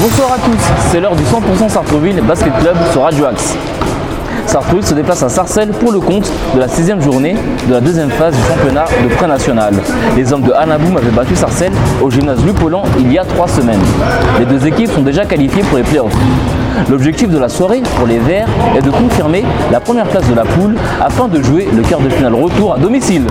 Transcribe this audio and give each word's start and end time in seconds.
Bonsoir 0.00 0.32
à 0.32 0.38
tous, 0.38 0.90
c'est 0.90 1.00
l'heure 1.00 1.14
du 1.14 1.22
100% 1.24 1.68
Sartreville 1.68 2.20
Basket 2.22 2.52
Club 2.60 2.76
sur 2.92 3.02
Radio 3.02 3.26
Axe. 3.26 3.56
Sartreville 4.46 4.86
se 4.86 4.94
déplace 4.94 5.22
à 5.22 5.28
Sarcelles 5.28 5.70
pour 5.70 5.92
le 5.92 6.00
compte 6.00 6.30
de 6.54 6.60
la 6.60 6.68
sixième 6.68 7.02
journée 7.02 7.36
de 7.68 7.74
la 7.74 7.80
deuxième 7.80 8.10
phase 8.10 8.34
du 8.34 8.42
championnat 8.42 8.86
de 9.02 9.14
pré-national. 9.14 9.74
Les 10.16 10.32
hommes 10.32 10.42
de 10.42 10.52
Hanaboum 10.52 10.96
avaient 10.96 11.10
battu 11.10 11.36
Sarcelles 11.36 11.74
au 12.02 12.10
gymnase 12.10 12.42
Lupolan 12.44 12.84
il 12.98 13.12
y 13.12 13.18
a 13.18 13.24
trois 13.24 13.46
semaines. 13.46 13.82
Les 14.38 14.46
deux 14.46 14.66
équipes 14.66 14.90
sont 14.90 15.02
déjà 15.02 15.26
qualifiées 15.26 15.62
pour 15.64 15.76
les 15.76 15.84
playoffs. 15.84 16.16
L'objectif 16.88 17.28
de 17.28 17.38
la 17.38 17.48
soirée 17.48 17.82
pour 17.96 18.06
les 18.06 18.18
Verts 18.18 18.48
est 18.76 18.80
de 18.82 18.90
confirmer 18.90 19.44
la 19.70 19.80
première 19.80 20.06
place 20.06 20.28
de 20.28 20.34
la 20.34 20.44
poule 20.44 20.76
afin 21.00 21.28
de 21.28 21.42
jouer 21.42 21.68
le 21.74 21.82
quart 21.82 22.00
de 22.00 22.08
finale 22.08 22.34
retour 22.34 22.74
à 22.74 22.78
domicile. 22.78 23.26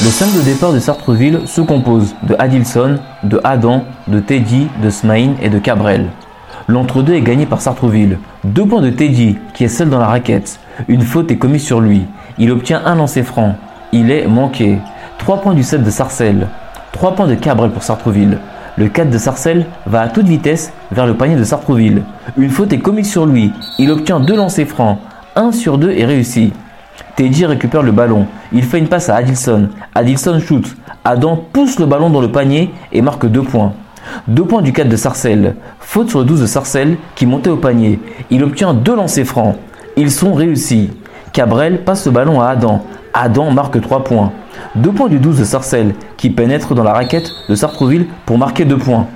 Le 0.00 0.08
5 0.08 0.34
de 0.34 0.40
départ 0.40 0.72
de 0.72 0.78
Sartreville 0.78 1.40
se 1.46 1.60
compose 1.60 2.14
de 2.22 2.34
Adilson, 2.38 2.98
de 3.24 3.40
Adam, 3.44 3.84
de 4.08 4.20
Teddy, 4.20 4.68
de 4.82 4.90
Smaïn 4.90 5.34
et 5.42 5.50
de 5.50 5.58
Cabrel. 5.58 6.06
L'entre-deux 6.66 7.14
est 7.14 7.20
gagné 7.20 7.44
par 7.44 7.60
Sartreville. 7.60 8.18
Deux 8.44 8.64
points 8.64 8.80
de 8.80 8.90
Teddy, 8.90 9.36
qui 9.52 9.64
est 9.64 9.68
seul 9.68 9.90
dans 9.90 9.98
la 9.98 10.06
raquette. 10.06 10.60
Une 10.88 11.02
faute 11.02 11.30
est 11.30 11.36
commise 11.36 11.64
sur 11.64 11.80
lui. 11.80 12.06
Il 12.38 12.50
obtient 12.52 12.80
un 12.86 12.94
lancer 12.94 13.22
franc. 13.22 13.56
Il 13.92 14.10
est 14.10 14.26
manqué. 14.26 14.78
Trois 15.18 15.40
points 15.40 15.54
du 15.54 15.62
7 15.62 15.82
de 15.82 15.90
Sarcelles. 15.90 16.48
Trois 16.92 17.14
points 17.14 17.26
de 17.26 17.34
Cabrel 17.34 17.70
pour 17.70 17.82
Sartreville. 17.82 18.38
Le 18.78 18.88
4 18.88 19.10
de 19.10 19.18
Sarcelles 19.18 19.66
va 19.84 20.00
à 20.00 20.08
toute 20.08 20.26
vitesse 20.26 20.72
vers 20.92 21.06
le 21.06 21.14
panier 21.14 21.36
de 21.36 21.44
Sartreville. 21.44 22.02
Une 22.38 22.48
faute 22.48 22.72
est 22.72 22.78
commise 22.78 23.10
sur 23.10 23.26
lui. 23.26 23.52
Il 23.78 23.90
obtient 23.90 24.18
deux 24.18 24.34
lancers 24.34 24.66
francs. 24.66 24.98
Un 25.36 25.52
sur 25.52 25.76
deux 25.76 25.90
est 25.90 26.06
réussi. 26.06 26.54
Teddy 27.14 27.44
récupère 27.44 27.82
le 27.82 27.92
ballon. 27.92 28.26
Il 28.50 28.64
fait 28.64 28.78
une 28.78 28.88
passe 28.88 29.10
à 29.10 29.16
Adilson. 29.16 29.68
Adilson 29.94 30.40
shoot. 30.40 30.74
Adam 31.04 31.36
pousse 31.52 31.78
le 31.78 31.84
ballon 31.84 32.08
dans 32.08 32.22
le 32.22 32.32
panier 32.32 32.72
et 32.92 33.02
marque 33.02 33.26
deux 33.26 33.42
points. 33.42 33.74
Deux 34.26 34.44
points 34.44 34.62
du 34.62 34.72
4 34.72 34.88
de 34.88 34.96
Sarcelles. 34.96 35.54
Faute 35.78 36.08
sur 36.08 36.20
le 36.20 36.24
12 36.24 36.40
de 36.40 36.46
Sarcelles 36.46 36.96
qui 37.14 37.26
montait 37.26 37.50
au 37.50 37.58
panier. 37.58 38.00
Il 38.30 38.42
obtient 38.42 38.72
deux 38.72 38.96
lancers 38.96 39.26
francs. 39.26 39.56
Ils 39.98 40.10
sont 40.10 40.32
réussis. 40.32 40.90
Cabrel 41.34 41.84
passe 41.84 42.06
le 42.06 42.12
ballon 42.12 42.40
à 42.40 42.48
Adam. 42.48 42.84
Adam 43.14 43.50
marque 43.50 43.80
trois 43.80 44.04
points. 44.04 44.32
Deux 44.74 44.92
points 44.92 45.08
du 45.08 45.18
12 45.18 45.38
de 45.38 45.44
Sarcelles 45.44 45.94
qui 46.16 46.30
pénètre 46.30 46.74
dans 46.74 46.82
la 46.82 46.92
raquette 46.92 47.30
de 47.48 47.54
Sartreville 47.54 48.06
pour 48.24 48.38
marquer 48.38 48.64
deux 48.64 48.78
points. 48.78 49.06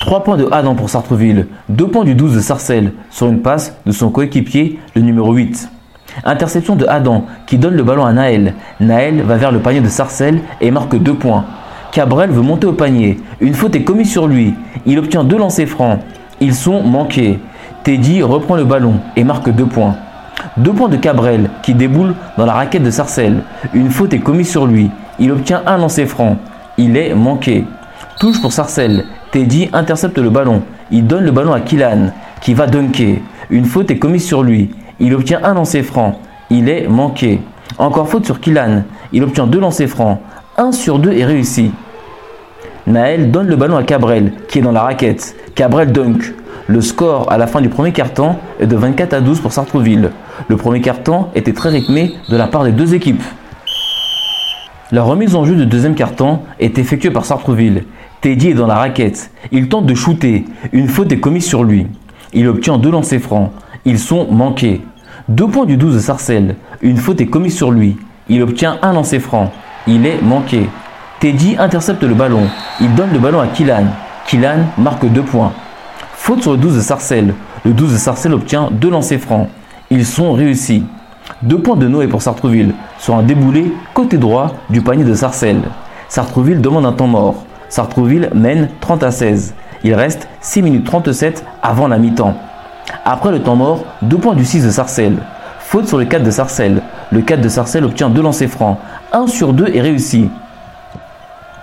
Trois 0.00 0.22
points 0.22 0.36
de 0.36 0.48
Adam 0.52 0.74
pour 0.74 0.88
Sartreville. 0.88 1.48
Deux 1.68 1.88
points 1.88 2.04
du 2.04 2.14
12 2.14 2.34
de 2.36 2.40
Sarcelles 2.40 2.92
sur 3.10 3.26
une 3.26 3.42
passe 3.42 3.76
de 3.86 3.92
son 3.92 4.10
coéquipier, 4.10 4.78
le 4.94 5.02
numéro 5.02 5.32
8. 5.32 5.68
Interception 6.24 6.76
de 6.76 6.86
Adam 6.86 7.24
qui 7.46 7.58
donne 7.58 7.74
le 7.74 7.82
ballon 7.82 8.04
à 8.04 8.12
Naël. 8.12 8.54
Naël 8.78 9.22
va 9.22 9.36
vers 9.36 9.52
le 9.52 9.58
panier 9.58 9.80
de 9.80 9.88
Sarcelles 9.88 10.40
et 10.60 10.70
marque 10.70 10.96
deux 10.96 11.14
points. 11.14 11.44
Cabrel 11.92 12.30
veut 12.30 12.42
monter 12.42 12.66
au 12.66 12.72
panier. 12.72 13.18
Une 13.40 13.54
faute 13.54 13.74
est 13.74 13.82
commise 13.82 14.10
sur 14.10 14.28
lui. 14.28 14.54
Il 14.86 14.98
obtient 14.98 15.24
deux 15.24 15.38
lancers 15.38 15.68
francs. 15.68 16.00
Ils 16.40 16.54
sont 16.54 16.82
manqués. 16.82 17.40
Teddy 17.82 18.22
reprend 18.22 18.54
le 18.54 18.64
ballon 18.64 18.94
et 19.16 19.24
marque 19.24 19.50
deux 19.50 19.66
points. 19.66 19.96
Deux 20.56 20.72
points 20.72 20.88
de 20.88 20.96
Cabrel 20.96 21.50
qui 21.62 21.74
déboule 21.74 22.14
dans 22.36 22.46
la 22.46 22.54
raquette 22.54 22.82
de 22.82 22.90
Sarcelles. 22.90 23.42
Une 23.74 23.90
faute 23.90 24.12
est 24.14 24.20
commise 24.20 24.50
sur 24.50 24.66
lui. 24.66 24.90
Il 25.18 25.32
obtient 25.32 25.62
un 25.66 25.78
lancer 25.78 26.06
franc. 26.06 26.36
Il 26.78 26.96
est 26.96 27.14
manqué. 27.14 27.64
Touche 28.18 28.40
pour 28.40 28.52
Sarcelles. 28.52 29.04
Teddy 29.30 29.68
intercepte 29.72 30.18
le 30.18 30.30
ballon. 30.30 30.62
Il 30.90 31.06
donne 31.06 31.24
le 31.24 31.30
ballon 31.30 31.52
à 31.52 31.60
Killan 31.60 32.10
qui 32.40 32.54
va 32.54 32.66
dunker. 32.66 33.18
Une 33.50 33.64
faute 33.64 33.90
est 33.90 33.98
commise 33.98 34.26
sur 34.26 34.42
lui. 34.42 34.70
Il 34.98 35.14
obtient 35.14 35.40
un 35.44 35.54
lancer 35.54 35.82
franc. 35.82 36.20
Il 36.50 36.68
est 36.68 36.88
manqué. 36.88 37.40
Encore 37.78 38.08
faute 38.08 38.26
sur 38.26 38.40
Killan. 38.40 38.82
Il 39.12 39.22
obtient 39.22 39.46
deux 39.46 39.60
lancers 39.60 39.88
francs. 39.88 40.18
Un 40.56 40.72
sur 40.72 40.98
deux 40.98 41.12
est 41.12 41.24
réussi. 41.24 41.70
Naël 42.86 43.30
donne 43.30 43.46
le 43.46 43.56
ballon 43.56 43.76
à 43.76 43.82
Cabrel, 43.82 44.32
qui 44.48 44.58
est 44.58 44.62
dans 44.62 44.72
la 44.72 44.82
raquette. 44.82 45.34
Cabrel 45.54 45.92
dunk. 45.92 46.34
Le 46.70 46.80
score 46.80 47.26
à 47.32 47.36
la 47.36 47.48
fin 47.48 47.60
du 47.60 47.68
premier 47.68 47.90
quart-temps 47.90 48.38
est 48.60 48.68
de 48.68 48.76
24 48.76 49.14
à 49.14 49.20
12 49.20 49.40
pour 49.40 49.52
Sartreville. 49.52 50.12
Le 50.46 50.56
premier 50.56 50.80
quart-temps 50.80 51.32
était 51.34 51.52
très 51.52 51.70
rythmé 51.70 52.12
de 52.28 52.36
la 52.36 52.46
part 52.46 52.62
des 52.62 52.70
deux 52.70 52.94
équipes. 52.94 53.24
La 54.92 55.02
remise 55.02 55.34
en 55.34 55.44
jeu 55.44 55.56
du 55.56 55.66
deuxième 55.66 55.96
quart-temps 55.96 56.44
est 56.60 56.78
effectuée 56.78 57.10
par 57.10 57.24
Sartreville. 57.24 57.86
Teddy 58.20 58.50
est 58.50 58.54
dans 58.54 58.68
la 58.68 58.76
raquette. 58.76 59.32
Il 59.50 59.68
tente 59.68 59.86
de 59.86 59.96
shooter. 59.96 60.44
Une 60.70 60.86
faute 60.86 61.10
est 61.10 61.18
commise 61.18 61.44
sur 61.44 61.64
lui. 61.64 61.88
Il 62.34 62.46
obtient 62.46 62.78
deux 62.78 62.92
lancers 62.92 63.18
francs. 63.18 63.50
Ils 63.84 63.98
sont 63.98 64.28
manqués. 64.30 64.80
Deux 65.28 65.48
points 65.48 65.66
du 65.66 65.76
12 65.76 65.96
de 65.96 65.98
Sarcelles. 65.98 66.54
Une 66.82 66.98
faute 66.98 67.20
est 67.20 67.26
commise 67.26 67.56
sur 67.56 67.72
lui. 67.72 67.96
Il 68.28 68.42
obtient 68.42 68.78
un 68.82 68.92
lancer 68.92 69.18
franc. 69.18 69.50
Il 69.88 70.06
est 70.06 70.22
manqué. 70.22 70.68
Teddy 71.18 71.56
intercepte 71.58 72.04
le 72.04 72.14
ballon. 72.14 72.46
Il 72.80 72.94
donne 72.94 73.12
le 73.12 73.18
ballon 73.18 73.40
à 73.40 73.48
Killan. 73.48 73.86
Killan 74.24 74.66
marque 74.78 75.04
deux 75.06 75.24
points. 75.24 75.52
Faute 76.22 76.42
sur 76.42 76.52
le 76.52 76.58
12 76.58 76.76
de 76.76 76.80
Sarcelles. 76.82 77.34
Le 77.64 77.72
12 77.72 77.94
de 77.94 77.96
Sarcelles 77.96 78.34
obtient 78.34 78.68
deux 78.70 78.90
lancers 78.90 79.18
francs. 79.18 79.48
Ils 79.88 80.04
sont 80.04 80.34
réussis. 80.34 80.84
Deux 81.40 81.58
points 81.58 81.76
de 81.76 81.88
Noé 81.88 82.08
pour 82.08 82.20
Sartreville 82.20 82.74
sur 82.98 83.16
un 83.16 83.22
déboulé 83.22 83.72
côté 83.94 84.18
droit 84.18 84.52
du 84.68 84.82
panier 84.82 85.02
de 85.02 85.14
Sarcelles. 85.14 85.62
Sartreville 86.10 86.60
demande 86.60 86.84
un 86.84 86.92
temps 86.92 87.06
mort. 87.06 87.46
Sartreville 87.70 88.28
mène 88.34 88.68
30 88.82 89.02
à 89.02 89.10
16. 89.10 89.54
Il 89.82 89.94
reste 89.94 90.28
6 90.42 90.60
minutes 90.60 90.84
37 90.84 91.42
avant 91.62 91.88
la 91.88 91.96
mi-temps. 91.98 92.36
Après 93.06 93.32
le 93.32 93.42
temps 93.42 93.56
mort, 93.56 93.86
deux 94.02 94.18
points 94.18 94.34
du 94.34 94.44
6 94.44 94.66
de 94.66 94.70
Sarcelles. 94.70 95.16
Faute 95.60 95.88
sur 95.88 95.96
le 95.96 96.04
4 96.04 96.22
de 96.22 96.30
Sarcelles. 96.30 96.82
Le 97.10 97.22
4 97.22 97.40
de 97.40 97.48
Sarcelles 97.48 97.84
obtient 97.84 98.10
deux 98.10 98.22
lancers 98.22 98.50
francs. 98.50 98.76
1 99.14 99.26
sur 99.26 99.54
2 99.54 99.68
est 99.74 99.80
réussi. 99.80 100.28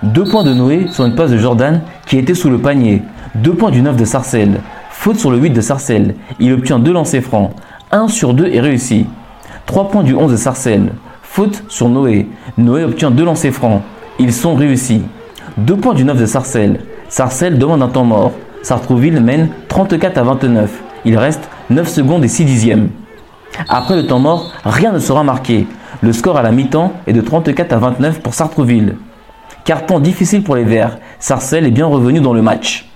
Deux 0.01 0.23
points 0.23 0.43
de 0.43 0.55
Noé 0.55 0.87
sur 0.89 1.05
une 1.05 1.13
passe 1.13 1.29
de 1.29 1.37
Jordan 1.37 1.81
qui 2.07 2.17
était 2.17 2.33
sous 2.33 2.49
le 2.49 2.57
panier. 2.57 3.03
Deux 3.35 3.53
points 3.53 3.71
du 3.71 3.81
9 3.81 3.95
de 3.95 4.05
Sarcelles. 4.05 4.61
Faute 4.89 5.19
sur 5.19 5.31
le 5.31 5.37
8 5.37 5.51
de 5.51 5.61
Sarcelles. 5.61 6.15
Il 6.39 6.53
obtient 6.53 6.79
deux 6.79 6.93
lancers 6.93 7.21
francs. 7.21 7.51
1 7.91 8.07
sur 8.07 8.33
2 8.33 8.47
est 8.47 8.59
réussi. 8.59 9.05
3 9.65 9.89
points 9.89 10.03
du 10.03 10.15
11 10.15 10.31
de 10.31 10.37
Sarcelles. 10.37 10.93
Faute 11.21 11.63
sur 11.67 11.89
Noé. 11.89 12.27
Noé 12.57 12.83
obtient 12.83 13.11
deux 13.11 13.25
lancers 13.25 13.51
francs. 13.51 13.81
Ils 14.19 14.33
sont 14.33 14.55
réussis. 14.55 15.03
2 15.57 15.75
points 15.75 15.93
du 15.93 16.03
9 16.03 16.17
de 16.17 16.25
Sarcelles. 16.25 16.79
Sarcelles 17.09 17.57
demande 17.57 17.81
un 17.81 17.89
temps 17.89 18.05
mort. 18.05 18.31
Sartrouville 18.63 19.21
mène 19.21 19.49
34 19.67 20.17
à 20.17 20.23
29. 20.23 20.83
Il 21.05 21.17
reste 21.17 21.49
9 21.69 21.87
secondes 21.87 22.23
et 22.23 22.27
6 22.27 22.45
dixièmes. 22.45 22.89
Après 23.69 23.95
le 23.95 24.07
temps 24.07 24.19
mort, 24.19 24.51
rien 24.63 24.91
ne 24.91 24.99
sera 24.99 25.23
marqué. 25.23 25.67
Le 26.01 26.13
score 26.13 26.37
à 26.37 26.43
la 26.43 26.51
mi-temps 26.51 26.93
est 27.07 27.13
de 27.13 27.21
34 27.21 27.73
à 27.73 27.77
29 27.77 28.21
pour 28.21 28.33
Sartreville. 28.33 28.95
Carton 29.63 29.99
difficile 29.99 30.43
pour 30.43 30.55
les 30.55 30.63
Verts. 30.63 30.97
Sarcelles 31.19 31.65
est 31.65 31.71
bien 31.71 31.87
revenu 31.87 32.19
dans 32.19 32.33
le 32.33 32.41
match. 32.41 32.86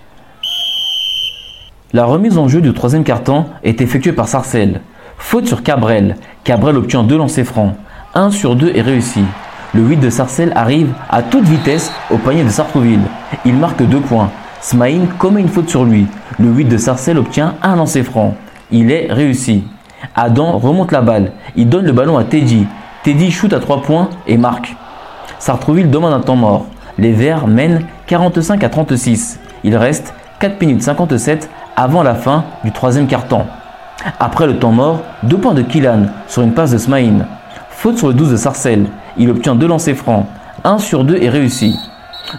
La 1.94 2.06
remise 2.06 2.38
en 2.38 2.48
jeu 2.48 2.62
du 2.62 2.72
troisième 2.72 3.04
carton 3.04 3.48
est 3.64 3.82
effectuée 3.82 4.14
par 4.14 4.30
Sarcelles. 4.30 4.80
Faute 5.18 5.46
sur 5.46 5.62
Cabrel. 5.62 6.16
Cabrel 6.46 6.78
obtient 6.78 7.04
deux 7.04 7.18
lancers 7.18 7.46
francs. 7.46 7.74
1 8.16 8.32
sur 8.32 8.56
2 8.56 8.72
est 8.74 8.82
réussi. 8.82 9.26
Le 9.74 9.82
8 9.82 9.98
de 9.98 10.10
Sarcelles 10.10 10.54
arrive 10.56 10.94
à 11.10 11.22
toute 11.22 11.44
vitesse 11.44 11.92
au 12.10 12.16
panier 12.16 12.46
de 12.46 12.50
Sartreville. 12.50 13.02
Il 13.44 13.56
marque 13.56 13.84
deux 13.84 14.00
points. 14.00 14.30
Smaïn 14.62 15.06
commet 15.20 15.42
une 15.42 15.50
faute 15.50 15.70
sur 15.70 15.84
lui. 15.84 16.08
Le 16.40 16.48
8 16.48 16.66
de 16.66 16.78
Sarcelles 16.78 17.18
obtient 17.18 17.56
un 17.62 17.76
lancer 17.76 18.04
franc. 18.04 18.36
Il 18.72 18.90
est 18.90 19.12
réussi. 19.12 19.66
Adam 20.16 20.60
remonte 20.60 20.94
la 20.94 21.02
balle. 21.02 21.34
Il 21.58 21.68
donne 21.68 21.86
le 21.86 21.92
ballon 21.92 22.18
à 22.18 22.24
Teddy. 22.24 22.68
Teddy 23.04 23.32
shoot 23.32 23.52
à 23.52 23.60
3 23.60 23.82
points 23.82 24.10
et 24.28 24.38
marque. 24.38 24.78
Sartreville 25.40 25.92
demande 25.92 26.14
un 26.14 26.22
temps 26.22 26.38
mort. 26.38 26.68
Les 26.98 27.12
Verts 27.12 27.48
mènent 27.48 27.82
45 28.08 28.64
à 28.64 28.70
36. 28.70 29.42
Il 29.66 29.76
reste 29.76 30.14
4 30.40 30.62
minutes 30.62 30.84
57 30.84 31.50
avant 31.82 32.04
la 32.04 32.14
fin 32.14 32.44
du 32.64 32.72
troisième 32.72 33.08
quart-temps. 33.08 33.48
Après 34.20 34.46
le 34.46 34.60
temps 34.60 34.72
mort, 34.72 35.02
deux 35.24 35.40
points 35.40 35.56
de 35.56 35.64
Killan 35.64 36.06
sur 36.28 36.44
une 36.44 36.54
passe 36.54 36.70
de 36.70 36.78
Smaïn. 36.78 37.26
Faute 37.72 37.98
sur 37.98 38.10
le 38.10 38.14
12 38.14 38.34
de 38.34 38.38
Sarcelles. 38.38 38.86
Il 39.18 39.32
obtient 39.32 39.56
deux 39.56 39.66
lancers 39.66 39.96
francs. 39.96 40.28
1 40.64 40.78
sur 40.78 41.04
2 41.04 41.18
est 41.18 41.30
réussi. 41.30 41.76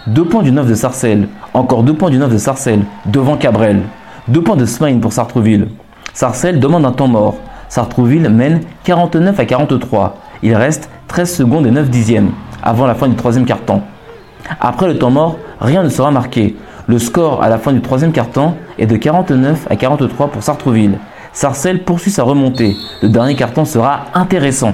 Deux 0.07 0.23
points 0.23 0.43
du 0.43 0.53
9 0.53 0.67
de 0.67 0.75
Sarcelles. 0.75 1.27
Encore 1.53 1.83
deux 1.83 1.93
points 1.93 2.09
du 2.09 2.19
9 2.19 2.31
de 2.31 2.37
Sarcelles 2.37 2.85
devant 3.07 3.35
Cabrel. 3.35 3.81
Deux 4.29 4.41
points 4.41 4.55
de 4.55 4.65
Smaïn 4.65 5.01
pour 5.01 5.11
Sartreville. 5.11 5.67
Sarcelles 6.13 6.61
demande 6.61 6.85
un 6.85 6.93
temps 6.93 7.09
mort. 7.09 7.35
Sartrouville 7.67 8.29
mène 8.29 8.61
49 8.85 9.37
à 9.41 9.45
43. 9.45 10.15
Il 10.41 10.55
reste 10.55 10.89
13 11.09 11.35
secondes 11.35 11.67
et 11.67 11.71
9 11.71 11.89
dixièmes 11.89 12.31
avant 12.63 12.87
la 12.87 12.95
fin 12.95 13.09
du 13.09 13.15
troisième 13.15 13.45
quart-temps. 13.45 13.81
Après 14.61 14.87
le 14.87 14.97
temps 14.97 15.11
mort, 15.11 15.37
rien 15.59 15.83
ne 15.83 15.89
sera 15.89 16.11
marqué. 16.11 16.55
Le 16.87 16.99
score 16.99 17.41
à 17.41 17.47
la 17.47 17.57
fin 17.57 17.71
du 17.71 17.79
troisième 17.79 18.11
quart-temps 18.11 18.57
est 18.77 18.87
de 18.87 18.97
49 18.97 19.67
à 19.69 19.75
43 19.77 20.27
pour 20.27 20.43
Sartreville. 20.43 20.99
Sarcelles 21.31 21.83
poursuit 21.83 22.11
sa 22.11 22.23
remontée. 22.23 22.75
Le 23.01 23.07
dernier 23.07 23.35
quart-temps 23.35 23.63
sera 23.63 24.07
intéressant. 24.13 24.73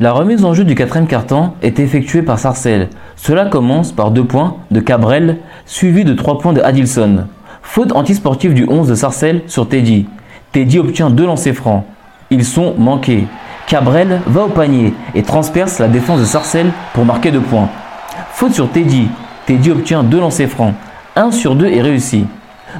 La 0.00 0.12
remise 0.12 0.44
en 0.46 0.54
jeu 0.54 0.64
du 0.64 0.74
quatrième 0.74 1.06
quart-temps 1.06 1.54
est 1.60 1.78
effectuée 1.78 2.22
par 2.22 2.38
Sarcelles. 2.38 2.88
Cela 3.14 3.44
commence 3.44 3.92
par 3.92 4.10
deux 4.10 4.24
points 4.24 4.56
de 4.70 4.80
Cabrel, 4.80 5.36
suivi 5.66 6.04
de 6.04 6.14
trois 6.14 6.38
points 6.38 6.54
de 6.54 6.62
Adilson. 6.62 7.26
Faute 7.62 7.92
antisportive 7.92 8.54
du 8.54 8.66
11 8.66 8.88
de 8.88 8.94
Sarcelles 8.94 9.42
sur 9.48 9.68
Teddy. 9.68 10.06
Teddy 10.52 10.78
obtient 10.78 11.10
deux 11.10 11.26
lancers 11.26 11.54
francs. 11.54 11.84
Ils 12.30 12.46
sont 12.46 12.74
manqués. 12.78 13.26
Cabrel 13.66 14.22
va 14.26 14.44
au 14.44 14.48
panier 14.48 14.94
et 15.14 15.22
transperce 15.22 15.78
la 15.78 15.88
défense 15.88 16.20
de 16.20 16.24
Sarcelles 16.24 16.72
pour 16.94 17.04
marquer 17.04 17.30
deux 17.30 17.40
points. 17.40 17.68
Faute 18.32 18.54
sur 18.54 18.70
Teddy. 18.70 19.08
Teddy 19.52 19.70
obtient 19.70 20.02
deux 20.02 20.18
lancers 20.18 20.48
francs. 20.48 20.72
Un 21.14 21.30
sur 21.30 21.54
deux 21.54 21.66
est 21.66 21.82
réussi. 21.82 22.24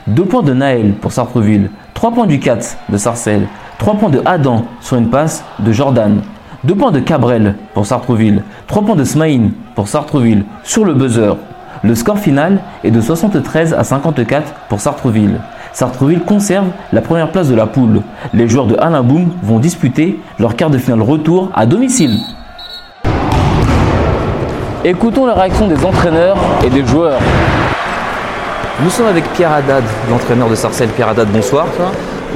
Deux 0.07 0.25
points 0.25 0.43
de 0.43 0.55
Naël 0.55 0.95
pour 0.95 1.13
Sartreville. 1.13 1.69
Trois 1.93 2.13
points 2.13 2.27
du 2.27 2.41
4 2.41 2.79
de 2.89 2.97
Sarcelles. 2.97 3.47
Trois 3.79 3.93
points 3.97 4.09
de 4.09 4.23
Adam 4.25 4.65
sur 4.81 4.97
une 4.97 5.11
passe 5.11 5.45
de 5.59 5.71
Jordan. 5.71 6.23
Deux 6.65 6.75
points 6.75 6.91
de 6.91 7.01
Cabrel 7.01 7.57
pour 7.75 7.85
Sartreville. 7.85 8.43
Trois 8.69 8.83
points 8.83 8.97
de 8.97 9.05
Smaïn 9.05 9.51
pour 9.75 9.87
Sartreville 9.87 10.47
sur 10.65 10.87
le 10.87 10.95
buzzer. 10.95 11.37
Le 11.83 11.95
score 11.95 12.19
final 12.19 12.61
est 12.85 12.91
de 12.91 13.03
73 13.03 13.75
à 13.75 13.85
54 13.85 14.55
pour 14.71 14.81
Sartreville. 14.81 15.41
Sartreville 15.75 16.21
conserve 16.21 16.69
la 16.95 17.03
première 17.03 17.33
place 17.33 17.51
de 17.51 17.55
la 17.55 17.67
poule. 17.67 18.01
Les 18.33 18.49
joueurs 18.49 18.67
de 18.67 18.77
Alain 18.79 19.05
vont 19.43 19.59
disputer 19.59 20.19
leur 20.39 20.57
quart 20.57 20.71
de 20.71 20.79
finale 20.79 21.03
retour 21.03 21.51
à 21.53 21.67
domicile. 21.67 22.19
Écoutons 24.85 25.27
la 25.27 25.35
réaction 25.35 25.69
des 25.69 25.85
entraîneurs 25.85 26.37
et 26.65 26.69
des 26.69 26.85
joueurs. 26.85 27.21
Nous 28.83 28.91
sommes 28.91 29.07
avec 29.07 29.23
Pierre 29.35 29.53
Haddad, 29.53 29.85
l'entraîneur 30.11 30.49
de 30.49 30.57
Sarcelles. 30.57 30.89
Pierre 30.89 31.11
Haddad, 31.11 31.29
bonsoir. 31.29 31.67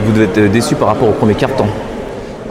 Vous 0.04 0.12
devez 0.12 0.26
être 0.26 0.52
déçu 0.52 0.76
par 0.76 0.86
rapport 0.86 1.08
au 1.08 1.12
premier 1.12 1.34
quart-temps. 1.34 1.66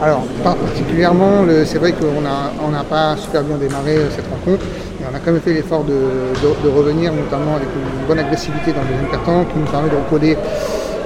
Alors, 0.02 0.20
pas 0.44 0.54
particulièrement. 0.54 1.46
C'est 1.64 1.78
vrai 1.78 1.92
qu'on 1.92 2.20
n'a 2.20 2.84
pas 2.84 3.16
super 3.16 3.42
bien 3.42 3.56
démarré 3.56 3.96
euh, 3.96 4.10
cette 4.10 4.28
rencontre. 4.28 4.66
Mais 5.00 5.06
on 5.10 5.16
a 5.16 5.18
quand 5.18 5.32
même 5.32 5.40
fait 5.40 5.54
l'effort 5.54 5.82
de, 5.84 6.68
revenir, 6.68 7.10
notamment 7.14 7.56
avec 7.56 7.68
une 7.74 8.06
bonne 8.06 8.18
agressivité 8.18 8.72
dans 8.72 8.82
le 8.82 8.88
deuxième 8.88 9.10
quart-temps, 9.10 9.44
qui 9.44 9.58
nous 9.58 9.64
permet 9.64 9.88
de, 9.88 9.96
recoller, 9.96 10.36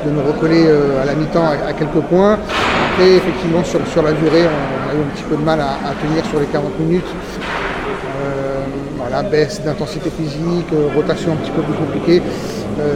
de 0.04 0.10
nous 0.10 0.22
recoller 0.22 0.64
euh, 0.66 1.00
à 1.00 1.04
la 1.04 1.14
mi-temps 1.14 1.46
à, 1.46 1.72
quelques 1.74 2.04
points. 2.08 2.38
Après, 2.90 3.08
effectivement, 3.12 3.62
sur, 3.62 4.02
la 4.02 4.10
durée, 4.12 4.48
on 4.50 4.90
a 4.90 4.94
eu 4.94 5.00
un 5.00 5.14
petit 5.14 5.22
peu 5.30 5.36
de 5.36 5.44
mal 5.44 5.60
à, 5.60 5.94
tenir 6.02 6.24
sur 6.26 6.40
les 6.40 6.46
40 6.46 6.80
minutes. 6.80 7.06
Euh, 9.10 9.14
voilà, 9.14 9.28
baisse 9.28 9.62
d'intensité 9.62 10.10
physique, 10.10 10.66
rotation 10.94 11.32
un 11.32 11.36
petit 11.36 11.50
peu 11.50 11.62
plus 11.62 11.74
compliquée. 11.74 12.22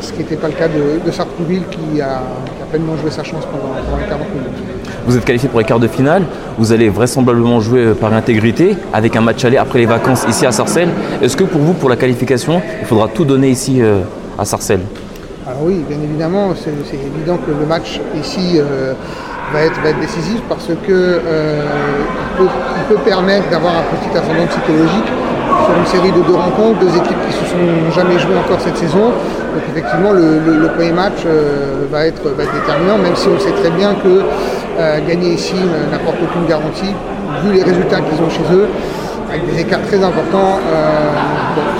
ce 0.00 0.12
qui 0.12 0.19
n'était 0.20 0.37
pas 0.37 0.49
le 0.49 0.55
cas 0.55 0.69
de, 0.69 1.05
de 1.05 1.11
Sartrouville 1.11 1.64
qui 1.70 2.00
a, 2.00 2.22
pleinement 2.70 2.96
joué 2.96 3.11
sa 3.11 3.22
chance 3.22 3.44
pendant, 3.46 3.75
pendant 3.84 3.99
les 3.99 4.08
40 4.08 4.34
minutes. 4.34 4.75
Vous 5.06 5.16
êtes 5.16 5.25
qualifié 5.25 5.49
pour 5.49 5.58
les 5.58 5.66
quarts 5.66 5.81
de 5.81 5.88
finale. 5.88 6.22
Vous 6.58 6.72
allez 6.72 6.88
vraisemblablement 6.88 7.61
jouer 7.61 7.93
par 7.94 8.12
intégrité 8.14 8.76
avec 8.93 9.16
un 9.16 9.20
match 9.20 9.44
aller 9.44 9.58
après 9.58 9.81
les 9.81 9.87
vacances 9.87 10.25
ici 10.28 10.46
à 10.46 10.52
Sarcelles. 10.52 10.88
Est-ce 11.20 11.37
que 11.37 11.44
pour 11.44 11.61
vous, 11.61 11.75
pour 11.75 11.90
la 11.90 11.96
qualification, 11.96 12.62
il 12.81 12.87
faudra 12.87 13.08
tout 13.08 13.25
donner 13.25 13.50
ici 13.50 13.82
euh, 13.82 14.00
à 14.38 14.44
Sarcelles? 14.44 14.81
Alors 15.46 15.62
oui, 15.64 15.84
bien 15.87 15.99
évidemment. 16.02 16.55
C'est 16.56 16.70
évident 16.96 17.37
que 17.37 17.50
le 17.50 17.67
match 17.67 18.00
ici 18.19 18.55
euh, 18.56 18.94
va, 19.52 19.64
être, 19.64 20.00
décisif 20.00 20.40
parce 20.49 20.67
qu'il 20.67 20.75
euh, 20.88 21.62
peut, 22.88 22.96
permettre 23.05 23.50
d'avoir 23.50 23.75
un 23.75 23.82
petit 23.82 24.17
ascendant 24.17 24.46
psychologique 24.46 25.12
sur 25.64 25.75
une 25.76 25.87
série 25.87 26.12
de 26.12 26.20
deux 26.26 26.34
rencontres, 26.34 26.78
deux 26.81 26.96
équipes 26.96 27.20
qui 27.28 27.34
ne 27.34 27.40
se 27.40 27.50
sont 27.50 27.93
jamais 27.94 28.19
jouées 28.19 28.37
encore 28.37 28.61
cette 28.61 28.76
saison. 28.76 29.12
Donc 29.55 29.62
effectivement, 29.70 30.12
le, 30.12 30.69
premier 30.76 30.93
match 30.93 31.25
va, 31.90 32.06
être, 32.06 32.22
va, 32.37 32.43
être, 32.43 32.55
déterminant, 32.55 32.99
même 32.99 33.16
si 33.16 33.28
on 33.28 33.38
sait 33.38 33.52
très 33.52 33.70
bien 33.70 33.94
que 33.94 34.22
euh, 34.78 34.99
gagner 35.06 35.34
ici 35.34 35.55
n'apporte 35.93 36.16
aucune 36.22 36.46
garantie, 36.46 36.93
vu 37.44 37.52
les 37.52 37.62
résultats 37.62 38.00
qu'ils 38.00 38.20
ont 38.20 38.28
chez 38.28 38.43
eux, 38.52 38.66
avec 39.28 39.46
des 39.52 39.61
écarts 39.61 39.82
très 39.82 40.02
importants. 40.02 40.58
Euh, 40.66 41.12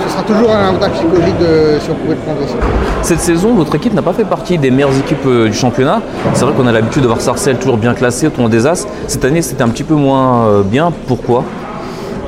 ce 0.05 0.13
sera 0.13 0.23
toujours 0.23 0.51
un 0.51 0.69
avantage 0.69 0.91
psychologique 0.91 1.35
si 1.81 1.89
on 1.91 1.95
pouvait 1.95 2.15
le 2.15 2.21
prendre 2.21 2.41
ici. 2.41 2.55
Cette 3.01 3.19
saison, 3.19 3.53
votre 3.53 3.75
équipe 3.75 3.93
n'a 3.93 4.01
pas 4.01 4.13
fait 4.13 4.23
partie 4.23 4.57
des 4.57 4.71
meilleures 4.71 4.97
équipes 4.97 5.25
euh, 5.25 5.47
du 5.47 5.53
championnat. 5.53 6.01
C'est 6.33 6.45
vrai 6.45 6.53
qu'on 6.53 6.67
a 6.67 6.71
l'habitude 6.71 7.01
de 7.01 7.07
voir 7.07 7.19
Sarcelles 7.19 7.57
toujours 7.57 7.77
bien 7.77 7.93
classé 7.93 8.27
au 8.27 8.29
tournoi 8.29 8.49
des 8.49 8.65
As. 8.65 8.87
Cette 9.07 9.25
année, 9.25 9.41
c'était 9.41 9.63
un 9.63 9.69
petit 9.69 9.83
peu 9.83 9.95
moins 9.95 10.61
bien. 10.63 10.93
Pourquoi? 11.07 11.43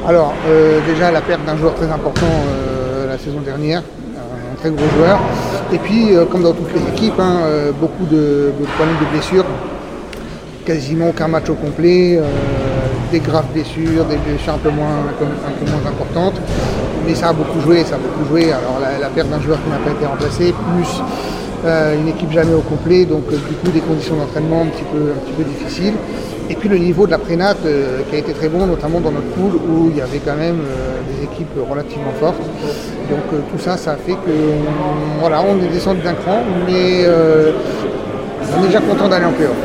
Alors, 0.07 0.33
déjà, 0.87 1.11
la 1.11 1.21
perte 1.21 1.45
d'un 1.45 1.57
joueur 1.57 1.75
très 1.75 1.91
important 1.91 2.25
la 3.07 3.17
saison 3.17 3.41
dernière, 3.41 3.81
un 3.81 4.55
très 4.55 4.69
gros 4.69 4.85
joueur. 4.97 5.19
Et 5.73 5.77
puis, 5.77 6.11
comme 6.31 6.43
dans 6.43 6.53
toutes 6.53 6.73
les 6.73 6.81
équipes, 6.93 7.19
hein, 7.19 7.41
beaucoup 7.79 8.05
de, 8.05 8.51
problèmes 8.77 8.97
de 8.99 9.17
blessures 9.17 9.45
quasiment 10.67 11.07
aucun 11.07 11.29
match 11.29 11.49
au 11.49 11.55
complet, 11.55 12.17
euh, 12.17 12.23
des 13.09 13.21
graves 13.21 13.47
blessures, 13.53 14.03
des 14.03 14.17
blessures 14.17 14.55
un 14.55 14.57
peu, 14.57 14.69
moins 14.69 14.99
importantes. 15.87 16.35
Mais 17.07 17.15
ça 17.15 17.29
a 17.29 17.33
beaucoup 17.33 17.61
joué, 17.61 17.85
ça 17.85 17.95
a 17.95 17.97
beaucoup 17.97 18.27
joué. 18.27 18.51
Alors 18.51 18.77
la, 18.81 19.07
perte 19.07 19.29
d'un 19.29 19.39
joueur 19.39 19.57
qui 19.63 19.69
n'a 19.69 19.77
pas 19.77 19.91
été 19.91 20.05
remplacé, 20.05 20.53
plus 20.75 21.01
euh, 21.65 21.99
une 21.99 22.07
équipe 22.07 22.31
jamais 22.31 22.53
au 22.53 22.61
complet, 22.61 23.05
donc 23.05 23.23
euh, 23.31 23.35
du 23.35 23.55
coup 23.55 23.71
des 23.71 23.79
conditions 23.79 24.15
d'entraînement 24.15 24.61
un 24.61 24.67
petit 24.67 24.83
peu, 24.83 25.11
un 25.11 25.19
petit 25.25 25.33
peu 25.33 25.43
difficiles. 25.43 25.93
Et 26.49 26.55
puis 26.55 26.69
le 26.69 26.77
niveau 26.77 27.05
de 27.05 27.11
la 27.11 27.17
prénat 27.17 27.55
qui 27.55 28.15
a 28.15 28.17
été 28.17 28.31
très 28.31 28.47
bon, 28.47 28.65
notamment 28.65 29.01
dans 29.01 29.11
notre 29.11 29.27
pool 29.27 29.59
où 29.69 29.89
il 29.91 29.97
y 29.97 30.01
avait 30.01 30.19
quand 30.19 30.37
même 30.37 30.59
des 31.09 31.25
équipes 31.25 31.59
relativement 31.69 32.13
fortes. 32.21 32.39
Donc 33.09 33.41
tout 33.51 33.59
ça, 33.61 33.75
ça 33.75 33.91
a 33.91 33.95
fait 33.97 34.13
que 34.13 34.31
voilà, 35.19 35.41
on 35.41 35.61
est 35.61 35.67
descendu 35.67 35.99
d'un 35.99 36.13
cran, 36.13 36.43
mais 36.65 37.05
on 38.57 38.63
est 38.63 38.67
déjà 38.67 38.79
content 38.79 39.09
d'aller 39.09 39.25
en 39.25 39.33
playoff. 39.33 39.57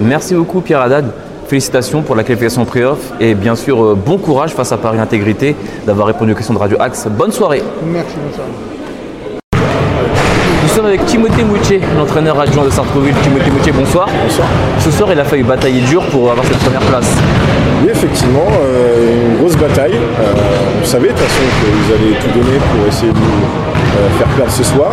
Merci 0.00 0.34
beaucoup 0.34 0.62
Pierre 0.62 0.80
Haddad. 0.80 1.12
Félicitations 1.46 2.00
pour 2.00 2.16
la 2.16 2.24
qualification 2.24 2.64
pré-off 2.64 3.12
et 3.20 3.34
bien 3.34 3.54
sûr 3.54 3.84
euh, 3.84 3.94
bon 3.94 4.16
courage 4.16 4.54
face 4.54 4.72
à 4.72 4.78
Paris 4.78 4.98
Intégrité 4.98 5.54
d'avoir 5.86 6.06
répondu 6.06 6.32
aux 6.32 6.34
questions 6.34 6.54
de 6.54 6.58
Radio 6.58 6.78
Axe. 6.80 7.06
Bonne 7.10 7.30
soirée. 7.30 7.62
Merci, 7.84 8.14
bonne 8.16 8.32
soirée. 8.32 8.81
Nous 10.72 10.78
sommes 10.78 10.86
avec 10.86 11.04
Timothée 11.04 11.44
Moutier, 11.44 11.82
l'entraîneur 11.98 12.40
adjoint 12.40 12.64
de 12.64 12.70
Sartreville. 12.70 13.14
Timothée 13.22 13.50
Moutier, 13.50 13.72
bonsoir. 13.72 14.08
Bonsoir. 14.24 14.48
Ce 14.78 14.90
soir, 14.90 15.10
il 15.12 15.20
a 15.20 15.24
fallu 15.24 15.44
batailler 15.44 15.82
dur 15.82 16.02
pour 16.06 16.30
avoir 16.30 16.46
cette 16.46 16.56
première 16.60 16.80
place. 16.80 17.14
Oui, 17.82 17.90
effectivement, 17.90 18.48
euh, 18.48 19.32
une 19.32 19.36
grosse 19.36 19.54
bataille. 19.56 19.92
Euh, 19.92 20.32
vous 20.80 20.86
savez 20.86 21.08
de 21.08 21.12
toute 21.12 21.20
façon 21.20 21.42
que 21.60 21.66
vous 21.76 21.92
allez 21.92 22.16
tout 22.16 22.38
donner 22.38 22.56
pour 22.56 22.88
essayer 22.88 23.12
de 23.12 23.18
nous 23.18 23.62
faire 24.18 24.28
perdre 24.28 24.50
ce 24.50 24.64
soir. 24.64 24.92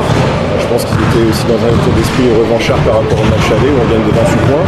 Je 0.60 0.68
pense 0.68 0.84
qu'ils 0.84 1.00
étaient 1.00 1.30
aussi 1.32 1.46
dans 1.48 1.56
un 1.64 1.72
état 1.72 1.96
d'esprit 1.96 2.28
revanchard 2.28 2.78
par 2.80 2.96
rapport 3.00 3.20
au 3.20 3.24
match 3.32 3.48
aller 3.48 3.72
où 3.72 3.80
on 3.80 3.88
gagne 3.88 4.04
de 4.04 4.14
28 4.20 4.36
points. 4.52 4.68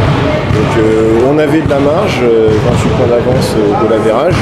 Donc 0.56 0.72
euh, 0.78 1.30
on 1.30 1.38
avait 1.38 1.60
de 1.60 1.70
la 1.70 1.78
marge, 1.78 2.20
28 2.20 2.24
euh, 2.24 2.96
points 2.96 3.06
d'avance 3.08 3.54
euh, 3.56 3.84
de 3.84 3.90
l'avérage. 3.90 4.36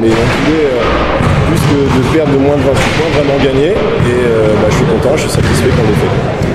mais 0.00 0.08
on 0.08 0.26
pouvait, 0.32 0.72
plus 1.48 1.60
de, 1.72 2.16
perdre 2.16 2.32
de 2.32 2.38
moins 2.38 2.56
de 2.56 2.62
28 2.62 2.72
points, 2.72 3.22
vraiment 3.22 3.38
gagner. 3.42 3.70
Et 3.70 4.20
bah, 4.60 4.68
je 4.70 4.74
suis 4.76 4.84
content, 4.84 5.16
je 5.16 5.22
suis 5.22 5.30
satisfait 5.30 5.70
qu'on 5.70 5.82
l'ait 5.88 5.98
fait. 5.98 6.12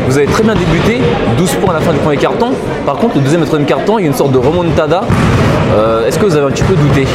Vous 0.07 0.18
avez 0.18 0.28
très 0.28 0.44
bien 0.44 0.56
débuté, 0.56 1.01
12 1.38 1.56
points 1.56 1.75
à 1.75 1.79
la 1.79 1.82
fin 1.82 1.94
du 1.94 2.00
premier 2.00 2.18
carton. 2.18 2.51
Par 2.86 2.96
contre, 2.96 3.15
le 3.15 3.22
deuxième 3.22 3.44
et 3.44 3.46
troisième 3.46 3.68
carton, 3.68 4.00
il 4.00 4.03
y 4.03 4.06
a 4.06 4.08
une 4.08 4.15
sorte 4.15 4.32
de 4.32 4.38
remontada. 4.38 5.01
Est-ce 6.08 6.20
que 6.20 6.25
vous 6.25 6.36
avez 6.36 6.46
un 6.46 6.51
petit 6.51 6.63
peu 6.63 6.75
douté? 6.75 7.08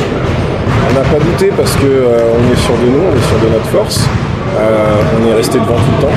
On 0.90 0.94
n'a 0.94 1.00
pas 1.00 1.22
douté 1.22 1.52
parce 1.56 1.72
qu'on 1.76 1.84
est 1.84 2.60
sûr 2.60 2.74
de 2.74 2.90
nous, 2.90 3.02
on 3.12 3.16
est 3.16 3.26
sûr 3.28 3.38
de 3.44 3.52
notre 3.52 3.66
force. 3.66 4.08
Euh, 4.58 5.02
on 5.14 5.30
est 5.30 5.34
resté 5.34 5.58
devant 5.58 5.76
tout 5.76 5.92
le 5.96 6.02
temps. 6.02 6.16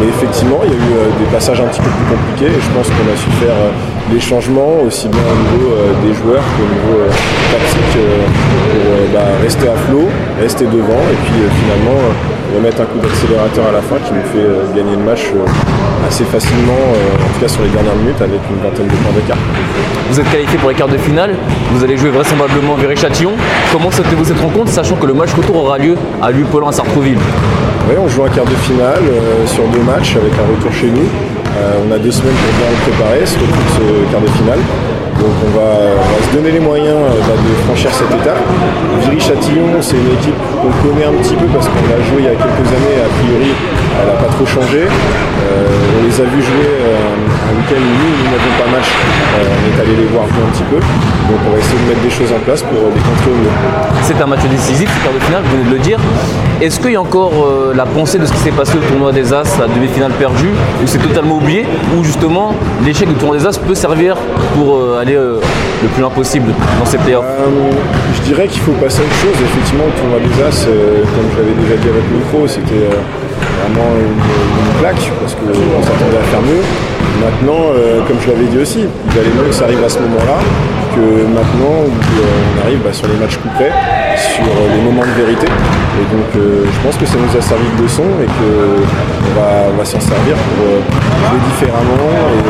Mais 0.00 0.08
effectivement, 0.08 0.60
il 0.64 0.72
y 0.72 0.74
a 0.74 0.76
eu 0.76 0.92
euh, 0.96 1.12
des 1.20 1.28
passages 1.30 1.60
un 1.60 1.68
petit 1.68 1.80
peu 1.80 1.90
plus 1.90 2.16
compliqués 2.16 2.56
et 2.56 2.60
je 2.60 2.70
pense 2.72 2.88
qu'on 2.88 3.08
a 3.12 3.16
su 3.16 3.28
faire 3.36 3.52
euh, 3.52 3.70
les 4.12 4.20
changements 4.20 4.80
aussi 4.86 5.08
bien 5.08 5.20
au 5.20 5.36
niveau 5.44 5.76
des 6.02 6.12
joueurs 6.14 6.42
qu'au 6.56 6.66
niveau 6.66 7.06
tactique 7.52 7.94
pour 7.94 9.14
bah, 9.14 9.28
rester 9.40 9.68
à 9.68 9.76
flot, 9.86 10.08
rester 10.40 10.64
devant 10.64 11.02
et 11.12 11.18
puis 11.22 11.40
finalement 11.62 12.00
remettre 12.56 12.82
un 12.82 12.86
coup 12.86 12.98
d'accélérateur 12.98 13.68
à 13.68 13.72
la 13.72 13.80
fin 13.80 13.96
qui 14.04 14.12
nous 14.12 14.26
fait 14.34 14.74
gagner 14.74 14.96
le 14.96 15.04
match 15.04 15.30
assez 16.12 16.24
facilement, 16.24 16.76
en 17.24 17.32
tout 17.32 17.40
cas 17.40 17.48
sur 17.48 17.62
les 17.62 17.70
dernières 17.70 17.96
minutes 17.96 18.20
avec 18.20 18.40
une 18.50 18.60
vingtaine 18.62 18.86
de 18.86 18.96
points 19.00 19.14
d'écart. 19.16 19.38
Vous 20.10 20.20
êtes 20.20 20.30
qualifié 20.30 20.58
pour 20.58 20.68
les 20.68 20.74
quarts 20.74 20.88
de 20.88 20.98
finale, 20.98 21.30
vous 21.72 21.82
allez 21.82 21.96
jouer 21.96 22.10
vraisemblablement 22.10 22.74
Viry-Châtillon. 22.74 23.32
Comment 23.72 23.90
sentez-vous 23.90 24.26
cette 24.26 24.40
rencontre, 24.40 24.70
sachant 24.70 24.96
que 24.96 25.06
le 25.06 25.14
match 25.14 25.32
retour 25.32 25.56
aura 25.56 25.78
lieu 25.78 25.96
à 26.20 26.30
Louis-Paulin 26.30 26.68
à 26.68 26.72
Sartrouville 26.72 27.16
Oui, 27.88 27.94
on 27.98 28.08
joue 28.08 28.24
un 28.24 28.28
quart 28.28 28.44
de 28.44 28.54
finale 28.68 29.00
euh, 29.00 29.46
sur 29.46 29.64
deux 29.68 29.80
matchs 29.80 30.16
avec 30.16 30.32
un 30.34 30.54
retour 30.54 30.70
chez 30.70 30.88
nous. 30.88 31.08
Euh, 31.56 31.80
on 31.88 31.90
a 31.90 31.98
deux 31.98 32.12
semaines 32.12 32.34
pour 32.34 32.52
bien 32.60 32.68
le 32.68 32.92
préparer, 32.92 33.24
ce, 33.24 33.38
ce 33.38 34.12
quart 34.12 34.20
de 34.20 34.28
finale. 34.36 34.58
Donc 35.22 35.30
on 35.46 35.50
va, 35.54 36.02
se 36.26 36.34
donner 36.34 36.50
les 36.50 36.58
moyens 36.58 36.98
euh, 36.98 37.14
bah, 37.22 37.38
de 37.38 37.54
franchir 37.62 37.94
cette 37.94 38.10
étape. 38.10 38.42
Viry-Châtillon, 39.02 39.70
c'est 39.80 39.94
une 39.94 40.18
équipe 40.18 40.34
qu'on 40.58 40.74
connaît 40.82 41.06
un 41.06 41.14
petit 41.22 41.36
peu 41.36 41.46
parce 41.46 41.68
qu'on 41.68 41.86
l'a 41.86 42.02
joué 42.10 42.18
il 42.18 42.24
y 42.24 42.28
a 42.28 42.34
quelques 42.34 42.66
années. 42.74 42.98
A 42.98 43.10
priori, 43.22 43.54
elle 43.54 44.06
n'a 44.10 44.18
pas 44.18 44.26
trop 44.34 44.46
changé. 44.46 44.82
Euh, 44.82 45.98
on 45.98 46.06
les 46.06 46.20
a 46.20 46.24
vus 46.24 46.42
jouer 46.42 46.74
euh, 46.74 47.46
un 47.46 47.54
week-end 47.54 47.78
où 47.78 47.94
nous, 48.02 48.12
nous 48.18 48.28
n'avons 48.34 48.54
pas 48.58 48.68
match. 48.74 48.90
on 49.38 49.62
est 49.70 49.78
allé 49.78 49.94
les 49.94 50.10
voir 50.10 50.26
jouer 50.26 50.42
un 50.42 50.50
petit 50.50 50.66
peu. 50.66 50.78
Donc 50.82 51.38
on 51.46 51.50
va 51.54 51.58
essayer 51.58 51.78
de 51.78 51.88
mettre 51.88 52.02
des 52.02 52.10
choses 52.10 52.32
en 52.34 52.42
place 52.42 52.62
pour 52.62 52.82
les 52.90 53.02
contrer 53.06 53.30
au 53.30 53.38
mieux. 53.38 53.54
C'est 54.02 54.20
un 54.20 54.26
match 54.26 54.42
décisif, 54.50 54.90
quart 55.04 55.14
de 55.14 55.20
finale, 55.20 55.42
vous 55.44 55.56
venez 55.56 55.70
de 55.70 55.74
le 55.76 55.78
dire. 55.78 55.98
Est-ce 56.60 56.80
qu'il 56.80 56.92
y 56.92 56.96
a 56.96 57.00
encore 57.00 57.32
la 57.74 57.86
pensée 57.86 58.18
de 58.18 58.26
ce 58.26 58.32
qui 58.32 58.38
s'est 58.38 58.50
passé 58.50 58.76
au 58.76 58.80
tournoi 58.88 59.12
des 59.12 59.32
As, 59.32 59.58
la 59.58 59.66
demi-finale 59.66 60.12
perdue, 60.12 60.50
ou 60.82 60.86
c'est 60.86 60.98
totalement 60.98 61.36
oublié, 61.36 61.64
ou 61.96 62.04
justement 62.04 62.54
l'échec 62.84 63.08
du 63.08 63.14
tournoi 63.14 63.38
des 63.38 63.46
As 63.46 63.58
peut 63.58 63.74
servir 63.74 64.16
pour 64.54 64.78
aller 64.98 65.11
euh, 65.16 65.40
le 65.82 65.88
plus 65.88 66.00
loin 66.00 66.10
possible 66.10 66.52
dans 66.78 66.86
ces 66.86 66.98
playoffs 66.98 67.24
euh, 67.24 67.70
Je 68.14 68.22
dirais 68.22 68.46
qu'il 68.48 68.60
faut 68.60 68.72
passer 68.72 69.00
à 69.00 69.04
autre 69.04 69.14
chose. 69.16 69.36
Effectivement, 69.42 69.84
le 69.86 69.92
tournoi 70.00 70.18
euh, 70.18 71.02
comme 71.02 71.26
je 71.32 71.38
l'avais 71.38 71.54
déjà 71.60 71.76
dit 71.76 71.88
avec 71.88 72.04
le 72.10 72.18
micro, 72.18 72.46
c'était 72.46 72.86
vraiment 73.62 73.88
une, 73.96 74.16
une, 74.16 74.80
claque 74.80 75.10
parce 75.20 75.34
qu'on 75.34 75.82
s'attendait 75.82 76.18
à 76.18 76.26
faire 76.30 76.42
mieux. 76.42 76.62
Maintenant, 77.22 77.72
comme 78.06 78.18
je 78.20 78.28
l'avais 78.30 78.46
dit 78.46 78.58
aussi, 78.58 78.80
il 78.82 79.12
valait 79.14 79.30
mieux 79.30 79.48
que 79.48 79.54
ça 79.54 79.64
arrive 79.64 79.82
à 79.84 79.88
ce 79.88 79.98
moment-là 80.00 80.38
que 80.92 81.24
maintenant 81.24 81.88
on 81.88 82.66
arrive 82.66 82.80
bah, 82.84 82.92
sur 82.92 83.08
les 83.08 83.16
matchs 83.16 83.38
couperets, 83.38 83.72
sur 84.16 84.44
les 84.44 84.82
moments 84.82 85.02
de 85.02 85.16
vérité. 85.24 85.46
Et 85.48 86.06
donc 86.12 86.28
je 86.36 86.78
pense 86.84 86.96
que 86.96 87.06
ça 87.06 87.16
nous 87.16 87.32
a 87.32 87.40
servi 87.40 87.64
de 87.78 87.82
leçon 87.82 88.04
et 88.20 88.26
qu'on 88.26 89.40
va, 89.40 89.72
va 89.76 89.84
s'en 89.84 90.00
servir 90.00 90.36
pour 90.36 90.68
jouer 90.68 91.40
différemment 91.48 92.12
et 92.36 92.42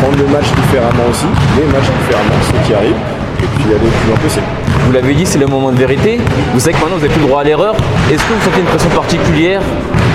prendre 0.00 0.16
le 0.16 0.26
match 0.32 0.48
différemment 0.64 1.04
aussi, 1.10 1.28
les 1.60 1.68
matchs 1.68 1.90
différemment, 2.00 2.38
ceux 2.48 2.60
qui 2.66 2.72
arrivent, 2.74 3.04
et 3.42 3.48
puis 3.56 3.64
aller 3.68 3.84
le 3.84 3.92
plus 4.00 4.08
loin 4.08 4.18
possible. 4.22 4.46
Vous 4.86 4.92
l'avez 4.92 5.14
dit, 5.14 5.26
c'est 5.26 5.38
le 5.38 5.46
moment 5.46 5.70
de 5.72 5.78
vérité. 5.78 6.20
Vous 6.52 6.60
savez 6.60 6.72
que 6.72 6.80
maintenant 6.80 6.96
vous 6.96 7.02
n'avez 7.02 7.12
plus 7.12 7.22
le 7.22 7.28
droit 7.28 7.40
à 7.40 7.44
l'erreur. 7.44 7.74
Est-ce 8.10 8.22
que 8.24 8.32
vous 8.32 8.44
sentez 8.44 8.60
une 8.60 8.66
pression 8.66 8.90
particulière 8.90 9.60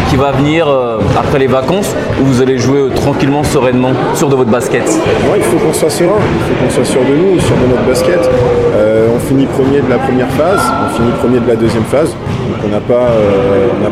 qui 0.09 0.15
va 0.15 0.31
venir 0.31 0.67
euh, 0.67 0.97
après 1.17 1.37
les 1.37 1.47
vacances 1.47 1.95
ou 2.19 2.25
vous 2.25 2.41
allez 2.41 2.57
jouer 2.57 2.79
euh, 2.79 2.89
tranquillement, 2.89 3.43
sereinement, 3.43 3.91
sûr 4.15 4.27
de 4.27 4.35
votre 4.35 4.49
basket 4.49 4.83
Moi, 5.27 5.37
il 5.37 5.43
faut 5.43 5.57
qu'on 5.57 5.71
soit 5.73 5.89
serein, 5.89 6.17
il 6.17 6.55
faut 6.55 6.63
qu'on 6.63 6.69
soit 6.71 6.85
sûr 6.85 7.01
de 7.01 7.15
nous, 7.15 7.39
sûr 7.39 7.55
de 7.55 7.67
notre 7.67 7.85
basket. 7.85 8.29
Euh, 8.73 8.88
on 9.19 9.27
finit 9.27 9.45
premier 9.47 9.81
de 9.81 9.89
la 9.89 9.99
première 9.99 10.29
phase, 10.31 10.63
on 10.63 10.95
finit 10.95 11.11
premier 11.19 11.39
de 11.39 11.47
la 11.47 11.55
deuxième 11.55 11.83
phase. 11.83 12.09
Donc 12.09 12.57
on 12.63 12.69
n'a 12.69 12.79
pas, 12.79 13.11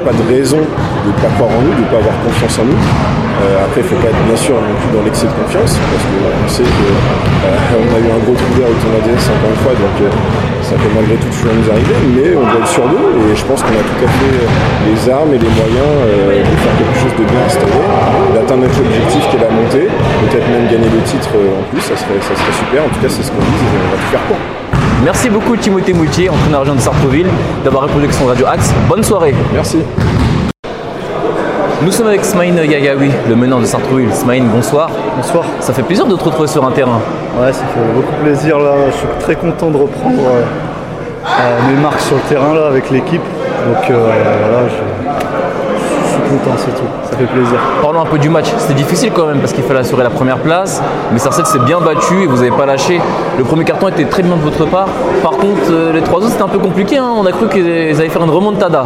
pas 0.04 0.14
de 0.16 0.24
raison 0.32 0.58
de 0.58 1.10
ne 1.12 1.18
pas 1.20 1.28
croire 1.36 1.52
en 1.52 1.62
nous, 1.62 1.76
de 1.76 1.84
ne 1.84 1.92
pas 1.92 2.00
avoir 2.00 2.16
confiance 2.24 2.56
en 2.60 2.66
nous. 2.66 2.80
après, 3.68 3.84
il 3.84 3.88
ne 3.88 3.92
faut 3.92 4.02
pas 4.02 4.10
être 4.10 4.24
bien 4.24 4.40
sûr 4.40 4.56
non 4.56 4.76
plus 4.80 4.92
dans 4.96 5.04
l'excès 5.04 5.28
de 5.28 5.36
confiance, 5.36 5.76
parce 5.76 6.06
qu'on 6.08 6.48
sait 6.48 6.64
qu'on 6.64 7.92
a 7.98 8.00
eu 8.00 8.08
un 8.08 8.22
gros 8.24 8.36
trou 8.40 8.52
d'air 8.56 8.72
au 8.72 8.78
tournoi 8.80 9.04
DS 9.04 9.28
encore 9.28 9.52
une 9.52 9.62
fois, 9.68 9.76
donc 9.76 9.96
ça 10.68 10.76
peut 10.76 10.92
malgré 10.92 11.16
tout 11.16 11.32
toujours 11.32 11.56
nous 11.56 11.70
arriver, 11.72 11.96
mais 12.12 12.36
on 12.36 12.44
doit 12.44 12.60
être 12.60 12.68
sur 12.68 12.84
nous 12.84 13.08
et 13.24 13.36
je 13.36 13.46
pense 13.48 13.64
qu'on 13.64 13.72
a 13.72 13.84
tout 13.88 14.02
à 14.04 14.10
fait 14.20 14.36
les 14.84 15.00
armes 15.08 15.32
et 15.32 15.40
les 15.40 15.48
moyens 15.48 15.96
euh, 16.04 16.44
de 16.44 16.56
faire 16.60 16.76
quelque 16.76 16.98
chose 17.00 17.16
de 17.16 17.24
bien 17.24 17.40
installé, 17.48 17.80
d'atteindre 18.36 18.68
notre 18.68 18.80
objectif 18.84 19.24
qui 19.32 19.36
est 19.40 19.44
la 19.48 19.52
montée, 19.52 19.88
peut-être 19.88 20.48
même 20.52 20.68
gagner 20.68 20.92
le 20.92 21.02
titre 21.08 21.32
euh, 21.40 21.56
en 21.56 21.64
plus, 21.72 21.80
ça 21.80 21.96
serait, 21.96 22.20
ça 22.20 22.36
serait 22.36 22.58
super, 22.60 22.84
en 22.84 22.92
tout 22.92 23.00
cas 23.00 23.08
c'est 23.08 23.24
ce 23.24 23.32
qu'on 23.32 23.40
dit 23.48 23.64
et 23.64 23.80
on 23.80 23.92
va 23.96 24.00
tout 24.02 24.12
faire 24.12 24.26
pour. 24.28 24.36
Merci 25.04 25.30
beaucoup 25.30 25.56
Timothée 25.56 25.94
Moutier, 25.94 26.30
entraîneur 26.30 26.66
de 26.66 26.80
Sartreville, 26.80 27.28
d'avoir 27.64 27.84
répondu 27.84 28.08
à 28.08 28.12
son 28.12 28.26
Radio 28.26 28.48
Axe. 28.48 28.74
Bonne 28.90 29.04
soirée. 29.04 29.36
Merci. 29.54 29.78
Nous 31.84 31.92
sommes 31.92 32.08
avec 32.08 32.26
Smaïn 32.26 32.56
Yagawi, 32.56 33.12
le 33.30 33.36
meneur 33.36 33.60
de 33.60 33.66
Sartreville. 33.66 34.12
Smaïn, 34.12 34.46
bonsoir. 34.46 34.90
Bonsoir. 35.16 35.46
Ça 35.60 35.72
fait 35.72 35.84
plaisir 35.84 36.08
de 36.08 36.16
te 36.16 36.24
retrouver 36.24 36.48
sur 36.48 36.66
un 36.66 36.72
terrain. 36.72 37.00
Ouais, 37.40 37.54
ça 37.54 37.64
fait 37.66 37.94
beaucoup 37.94 38.14
plaisir 38.24 38.58
là. 38.58 38.74
Je 38.92 38.98
suis 38.98 39.08
très 39.20 39.36
content 39.36 39.70
de 39.70 39.78
reprendre 39.78 40.20
euh, 40.20 40.42
euh, 41.26 41.60
mes 41.70 41.80
marques 41.80 42.02
sur 42.02 42.16
le 42.16 42.24
terrain 42.24 42.56
là 42.56 42.66
avec 42.68 42.90
l'équipe. 42.90 43.22
Donc 43.22 43.90
euh, 43.92 44.00
voilà, 44.00 44.68
je, 44.68 45.37
suis 46.18 46.38
content, 46.38 46.56
c'est 46.58 46.76
tout. 46.76 46.88
Ça 47.10 47.18
fait 47.18 47.26
plaisir. 47.26 47.60
Parlons 47.82 48.02
un 48.02 48.06
peu 48.06 48.18
du 48.18 48.30
match. 48.30 48.48
C'était 48.58 48.74
difficile 48.74 49.12
quand 49.14 49.28
même 49.28 49.40
parce 49.40 49.54
qu'il 49.54 49.64
fallait 49.64 49.80
assurer 49.80 50.04
la 50.04 50.10
première 50.10 50.38
place. 50.38 50.82
Mais 51.12 51.20
Sarcelles 51.20 51.46
s'est 51.46 51.60
bien 51.60 51.80
battu 51.80 52.24
et 52.24 52.28
vous 52.28 52.38
n'avez 52.38 52.52
pas 52.52 52.66
lâché. 52.66 53.00
Le 53.38 53.44
premier 53.44 53.64
carton 53.64 53.88
était 53.88 54.06
très 54.06 54.24
bien 54.24 54.36
de 54.36 54.42
votre 54.42 54.66
part. 54.66 54.88
Par 55.22 55.32
contre, 55.32 55.92
les 55.94 56.02
trois 56.02 56.20
autres 56.20 56.32
c'était 56.32 56.44
un 56.44 56.48
peu 56.48 56.60
compliqué. 56.60 56.98
Hein. 56.98 57.12
On 57.18 57.26
a 57.26 57.32
cru 57.32 57.48
qu'ils 57.48 57.66
allaient 58.00 58.10
faire 58.10 58.24
une 58.24 58.32
remontada. 58.32 58.86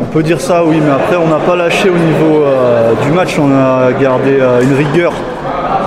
On 0.00 0.04
peut 0.06 0.22
dire 0.22 0.40
ça, 0.40 0.64
oui, 0.64 0.80
mais 0.84 0.90
après 0.90 1.16
on 1.16 1.28
n'a 1.28 1.38
pas 1.38 1.54
lâché 1.54 1.88
au 1.88 1.98
niveau 1.98 2.44
du 3.04 3.12
match. 3.12 3.38
On 3.38 3.52
a 3.52 3.92
gardé 3.92 4.40
une 4.62 4.74
rigueur 4.74 5.12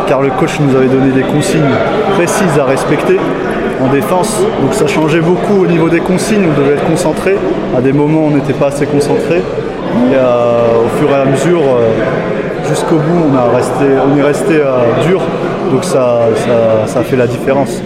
car 0.07 0.21
le 0.21 0.29
coach 0.29 0.59
nous 0.59 0.75
avait 0.75 0.87
donné 0.87 1.11
des 1.11 1.23
consignes 1.23 1.63
précises 2.15 2.59
à 2.59 2.65
respecter 2.65 3.19
en 3.83 3.91
défense. 3.91 4.39
Donc 4.61 4.73
ça 4.73 4.87
changeait 4.87 5.19
beaucoup 5.19 5.63
au 5.63 5.67
niveau 5.67 5.89
des 5.89 5.99
consignes, 5.99 6.45
on 6.49 6.59
devait 6.59 6.75
être 6.75 6.85
concentré. 6.85 7.37
À 7.75 7.81
des 7.81 7.91
moments 7.91 8.25
on 8.27 8.29
n'était 8.31 8.53
pas 8.53 8.67
assez 8.67 8.85
concentré. 8.85 9.41
Et 10.11 10.15
euh, 10.15 10.85
au 10.85 10.97
fur 10.97 11.09
et 11.09 11.21
à 11.21 11.25
mesure, 11.25 11.61
euh, 11.61 12.67
jusqu'au 12.67 12.95
bout, 12.95 13.31
on, 13.31 13.37
a 13.37 13.55
resté, 13.55 13.85
on 14.05 14.17
est 14.17 14.23
resté 14.23 14.55
euh, 14.55 15.07
dur. 15.07 15.21
Donc 15.71 15.83
ça, 15.83 16.21
ça, 16.87 17.01
fait 17.01 17.15
la 17.15 17.27
différence. 17.27 17.81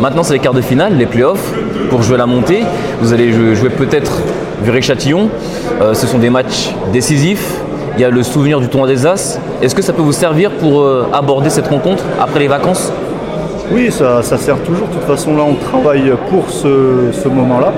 Maintenant, 0.00 0.22
c'est 0.22 0.34
les 0.34 0.40
quarts 0.40 0.54
de 0.54 0.60
finale, 0.60 0.96
les 0.96 1.06
playoffs. 1.06 1.52
Pour 1.90 2.02
jouer 2.02 2.16
la 2.16 2.26
montée, 2.26 2.62
vous 3.00 3.12
allez 3.12 3.32
jouer 3.54 3.70
peut-être 3.70 4.12
Viré-Châtillon. 4.62 5.28
ce 5.92 6.06
sont 6.06 6.18
des 6.18 6.30
matchs 6.30 6.74
décisifs 6.92 7.62
il 7.96 8.00
y 8.00 8.04
a 8.04 8.10
le 8.10 8.22
souvenir 8.22 8.60
du 8.60 8.68
tournoi 8.68 8.88
des 8.88 9.06
As. 9.06 9.38
Est-ce 9.60 9.74
que 9.74 9.82
ça 9.82 9.92
peut 9.92 10.02
vous 10.02 10.12
servir 10.12 10.50
pour 10.52 10.80
euh, 10.80 11.06
aborder 11.12 11.50
cette 11.50 11.68
rencontre 11.68 12.04
après 12.20 12.40
les 12.40 12.48
vacances? 12.48 12.92
Oui, 13.70 13.90
ça, 13.90 14.22
sert 14.22 14.58
toujours. 14.62 14.88
De 14.88 14.94
toute 14.94 15.04
façon, 15.04 15.36
là, 15.36 15.44
on 15.46 15.54
travaille 15.54 16.12
pour 16.30 16.50
ce, 16.50 17.28
moment-là, 17.28 17.72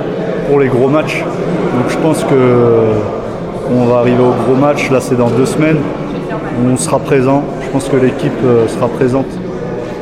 pour 0.48 0.60
les 0.60 0.68
gros 0.68 0.88
matchs. 0.88 1.22
Donc 1.22 1.90
je 1.90 1.96
pense 1.98 2.22
que 2.24 2.34
on 3.80 3.86
va 3.86 3.98
arriver 3.98 4.22
au 4.22 4.32
gros 4.44 4.54
match. 4.54 4.90
Là, 4.90 5.00
c'est 5.00 5.16
dans 5.16 5.28
deux 5.28 5.46
semaines. 5.46 5.78
On 6.70 6.76
sera 6.76 6.98
présent. 6.98 7.42
Je 7.62 7.68
pense 7.70 7.88
que 7.88 7.96
l'équipe 7.96 8.32
euh, 8.44 8.68
sera 8.68 8.88
présente. 8.88 9.26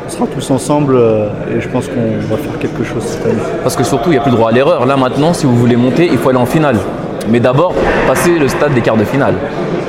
On 0.07 0.11
sera 0.11 0.27
tous 0.27 0.51
ensemble 0.51 0.97
euh, 0.97 1.29
et 1.55 1.61
je 1.61 1.69
pense 1.69 1.87
qu'on 1.89 2.19
va 2.31 2.37
faire 2.37 2.59
quelque 2.59 2.85
chose 2.85 3.03
cette 3.03 3.25
année. 3.25 3.41
Parce 3.63 3.77
que 3.77 3.85
surtout, 3.85 4.11
il 4.11 4.13
n'y 4.13 4.19
a 4.19 4.21
plus 4.21 4.31
le 4.31 4.37
droit 4.37 4.51
à 4.51 4.53
l'erreur. 4.53 4.85
Là, 4.87 4.97
maintenant, 4.97 5.33
si 5.33 5.47
vous 5.47 5.57
voulez 5.57 5.77
monter, 5.77 6.07
il 6.11 6.19
faut 6.19 6.29
aller 6.29 6.39
en 6.39 6.47
finale. 6.47 6.77
Mais 7.31 7.41
d'abord, 7.41 7.75
passer 8.07 8.39
le 8.39 8.49
stade 8.49 8.75
des 8.75 8.81
quarts 8.81 8.97
de 8.97 9.05
finale. 9.05 9.35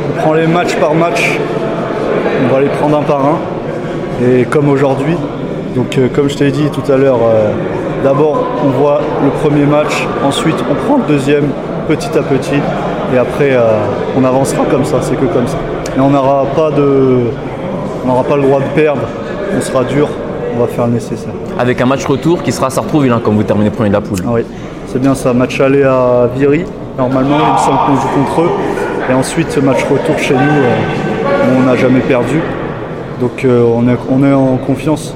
On 0.09 0.21
prend 0.21 0.33
les 0.33 0.47
matchs 0.47 0.75
par 0.75 0.93
match, 0.93 1.39
on 2.45 2.53
va 2.53 2.61
les 2.61 2.69
prendre 2.69 2.97
un 2.97 3.03
par 3.03 3.25
un. 3.25 3.37
Et 4.25 4.45
comme 4.45 4.69
aujourd'hui, 4.69 5.17
donc 5.75 5.97
euh, 5.97 6.07
comme 6.13 6.29
je 6.29 6.37
t'ai 6.37 6.51
dit 6.51 6.69
tout 6.69 6.91
à 6.91 6.97
l'heure, 6.97 7.19
euh, 7.23 7.51
d'abord 8.03 8.45
on 8.63 8.69
voit 8.69 9.01
le 9.23 9.31
premier 9.31 9.65
match, 9.65 10.07
ensuite 10.23 10.55
on 10.69 10.75
prend 10.75 10.97
le 10.97 11.03
deuxième 11.07 11.49
petit 11.87 12.15
à 12.17 12.21
petit, 12.21 12.61
et 13.13 13.17
après 13.17 13.51
euh, 13.51 13.61
on 14.17 14.23
avancera 14.23 14.65
comme 14.65 14.85
ça, 14.85 14.97
c'est 15.01 15.15
que 15.15 15.25
comme 15.25 15.47
ça. 15.47 15.57
Et 15.95 15.99
on 15.99 16.09
n'aura 16.09 16.45
pas 16.55 16.71
de. 16.71 17.19
On 18.03 18.07
n'aura 18.07 18.23
pas 18.23 18.35
le 18.35 18.41
droit 18.43 18.59
de 18.59 18.65
perdre, 18.75 19.01
on 19.55 19.61
sera 19.61 19.83
dur, 19.83 20.09
on 20.55 20.59
va 20.59 20.67
faire 20.67 20.87
le 20.87 20.93
nécessaire. 20.93 21.33
Avec 21.57 21.79
un 21.79 21.85
match 21.85 22.05
retour 22.05 22.43
qui 22.43 22.51
sera 22.51 22.67
à 22.67 22.69
Sartrouville, 22.69 23.11
hein, 23.11 23.21
comme 23.23 23.35
vous 23.35 23.43
terminez 23.43 23.69
premier 23.69 23.89
de 23.89 23.93
la 23.93 24.01
poule. 24.01 24.19
Ah 24.25 24.31
oui, 24.33 24.45
c'est 24.87 24.99
bien 24.99 25.15
ça, 25.15 25.33
match 25.33 25.59
aller 25.61 25.83
à 25.83 26.27
Viry, 26.35 26.65
normalement 26.97 27.37
il 27.39 27.53
me 27.53 27.57
semble 27.59 27.79
qu'on 27.85 27.95
joue 27.95 28.07
contre 28.15 28.41
eux. 28.41 28.49
Et 29.09 29.13
ensuite, 29.13 29.51
ce 29.51 29.59
match 29.59 29.83
retour 29.83 30.17
chez 30.17 30.33
nous, 30.33 30.39
euh, 30.39 31.57
on 31.57 31.63
n'a 31.63 31.75
jamais 31.75 31.99
perdu. 31.99 32.41
Donc 33.19 33.45
euh, 33.45 33.63
on, 33.63 33.87
est, 33.87 33.97
on, 34.09 34.23
est, 34.23 34.33
en 34.33 34.57
confiance. 34.57 35.15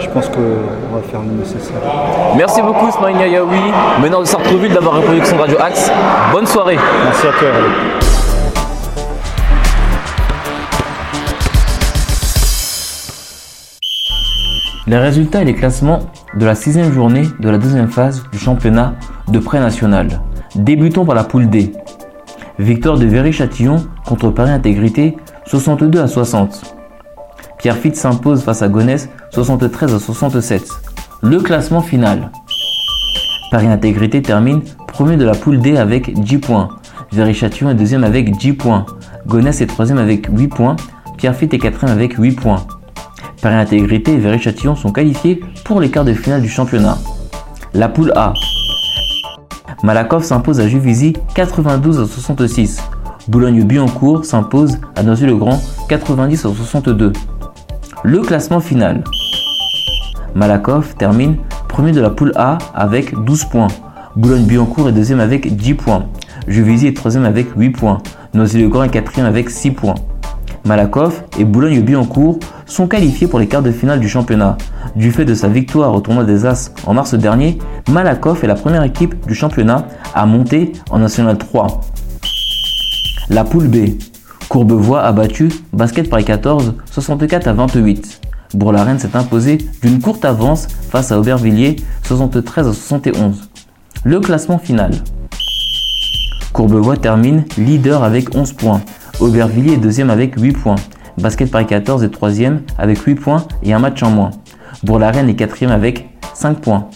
Je 0.00 0.08
pense 0.10 0.28
qu'on 0.28 0.94
va 0.94 1.02
faire 1.10 1.20
le 1.20 1.32
nécessaire. 1.38 1.76
Merci 2.36 2.62
beaucoup, 2.62 2.90
Smaïn 2.90 3.18
Yaoui, 3.26 3.72
meneur 4.00 4.20
de 4.20 4.26
Sartreville, 4.26 4.72
d'avoir 4.72 4.94
répondu 4.94 5.20
son 5.24 5.36
Radio 5.36 5.56
Axe. 5.60 5.90
Bonne 6.32 6.46
soirée. 6.46 6.78
Merci 7.04 7.26
à 7.26 7.30
toi. 7.32 7.48
Les 14.86 14.98
résultats 14.98 15.42
et 15.42 15.44
les 15.44 15.54
classements 15.54 16.00
de 16.34 16.46
la 16.46 16.54
sixième 16.54 16.92
journée 16.92 17.24
de 17.40 17.50
la 17.50 17.58
deuxième 17.58 17.88
phase 17.88 18.22
du 18.32 18.38
championnat 18.38 18.94
de 19.26 19.38
pré-national. 19.38 20.20
Débutons 20.54 21.04
par 21.04 21.14
la 21.14 21.24
poule 21.24 21.50
D. 21.50 21.72
Victoire 22.58 22.98
de 22.98 23.04
Véry-Châtillon 23.04 23.84
contre 24.06 24.30
Paris 24.30 24.50
Intégrité 24.50 25.16
62 25.44 26.00
à 26.00 26.06
60. 26.06 26.77
Pierre 27.58 27.76
Fitt 27.76 27.96
s'impose 27.96 28.42
face 28.42 28.62
à 28.62 28.68
Gonesse 28.68 29.08
73 29.32 29.94
à 29.94 29.98
67. 29.98 30.68
Le 31.22 31.40
classement 31.40 31.80
final. 31.80 32.30
Paris 33.50 33.66
Intégrité 33.66 34.22
termine 34.22 34.62
premier 34.86 35.16
de 35.16 35.24
la 35.24 35.34
poule 35.34 35.58
D 35.58 35.76
avec 35.76 36.12
10 36.18 36.38
points. 36.38 36.68
Véry-Châtillon 37.12 37.70
est 37.70 37.74
deuxième 37.74 38.04
avec 38.04 38.36
10 38.36 38.52
points. 38.52 38.86
Gonesse 39.26 39.60
est 39.60 39.66
troisième 39.66 39.98
avec 39.98 40.28
8 40.30 40.48
points. 40.48 40.76
Pierre 41.16 41.34
Fitt 41.34 41.52
est 41.52 41.58
quatrième 41.58 41.96
avec 41.96 42.14
8 42.14 42.32
points. 42.32 42.64
Paris 43.42 43.56
Intégrité 43.56 44.12
et 44.12 44.18
Véry-Châtillon 44.18 44.76
sont 44.76 44.92
qualifiés 44.92 45.40
pour 45.64 45.80
les 45.80 45.90
quarts 45.90 46.04
de 46.04 46.14
finale 46.14 46.42
du 46.42 46.48
championnat. 46.48 46.98
La 47.74 47.88
poule 47.88 48.12
A. 48.14 48.34
Malakoff 49.82 50.24
s'impose 50.24 50.60
à 50.60 50.68
Juvisy 50.68 51.14
92 51.34 52.00
à 52.00 52.06
66. 52.06 52.82
Boulogne-Billancourt 53.28 54.24
s'impose 54.24 54.78
à 54.96 55.02
Noisy-le-Grand 55.02 55.60
90 55.88 56.44
à 56.46 56.48
62. 56.48 57.12
Le 58.04 58.20
classement 58.20 58.60
final. 58.60 59.02
Malakoff 60.34 60.96
termine 60.96 61.36
premier 61.68 61.90
de 61.90 62.00
la 62.00 62.10
poule 62.10 62.32
A 62.36 62.58
avec 62.72 63.12
12 63.24 63.44
points. 63.46 63.68
Boulogne-Billancourt 64.14 64.88
est 64.88 64.92
deuxième 64.92 65.18
avec 65.18 65.56
10 65.56 65.74
points. 65.74 66.06
Juvisy 66.46 66.86
est 66.86 66.96
troisième 66.96 67.24
avec 67.24 67.48
8 67.56 67.70
points. 67.70 67.98
Noisy-le-Grand 68.34 68.84
est 68.84 68.90
quatrième 68.90 69.26
avec 69.26 69.50
6 69.50 69.72
points. 69.72 69.96
Malakoff 70.64 71.24
et 71.38 71.44
Boulogne-Billancourt 71.44 72.38
sont 72.66 72.86
qualifiés 72.86 73.26
pour 73.26 73.40
les 73.40 73.48
quarts 73.48 73.62
de 73.62 73.72
finale 73.72 73.98
du 73.98 74.08
championnat. 74.08 74.56
Du 74.94 75.10
fait 75.10 75.24
de 75.24 75.34
sa 75.34 75.48
victoire 75.48 75.92
au 75.92 76.00
tournoi 76.00 76.24
des 76.24 76.46
As 76.46 76.72
en 76.86 76.94
mars 76.94 77.14
dernier, 77.14 77.58
Malakoff 77.90 78.44
est 78.44 78.48
la 78.48 78.54
première 78.54 78.84
équipe 78.84 79.26
du 79.26 79.34
championnat 79.34 79.88
à 80.14 80.24
monter 80.24 80.72
en 80.90 81.00
National 81.00 81.36
3. 81.36 81.80
La 83.30 83.44
poule 83.44 83.68
B. 83.68 83.98
Courbevoie 84.48 85.02
a 85.02 85.12
battu 85.12 85.50
Basket 85.74 86.08
Paris 86.08 86.24
14 86.24 86.74
64 86.90 87.48
à 87.48 87.52
28. 87.52 88.20
Bourg-la-Reine 88.54 88.98
s'est 88.98 89.14
imposé 89.14 89.58
d'une 89.82 90.00
courte 90.00 90.24
avance 90.24 90.68
face 90.90 91.12
à 91.12 91.18
Aubervilliers 91.18 91.76
73 92.04 92.66
à 92.66 92.72
71. 92.72 93.50
Le 94.04 94.20
classement 94.20 94.58
final. 94.58 94.92
Courbevoie 96.54 96.96
termine 96.96 97.44
leader 97.58 98.02
avec 98.02 98.34
11 98.34 98.54
points. 98.54 98.80
Aubervilliers 99.20 99.74
est 99.74 99.76
deuxième 99.76 100.08
avec 100.08 100.40
8 100.40 100.52
points. 100.52 100.76
Basket 101.18 101.50
Paris 101.50 101.66
14 101.66 102.02
est 102.02 102.08
3 102.08 102.30
avec 102.78 103.02
8 103.02 103.16
points 103.16 103.46
et 103.62 103.74
un 103.74 103.78
match 103.78 104.02
en 104.02 104.10
moins. 104.10 104.30
Bourg-la-Reine 104.82 105.28
est 105.28 105.36
4 105.36 105.64
avec 105.64 106.08
5 106.32 106.60
points. 106.60 106.88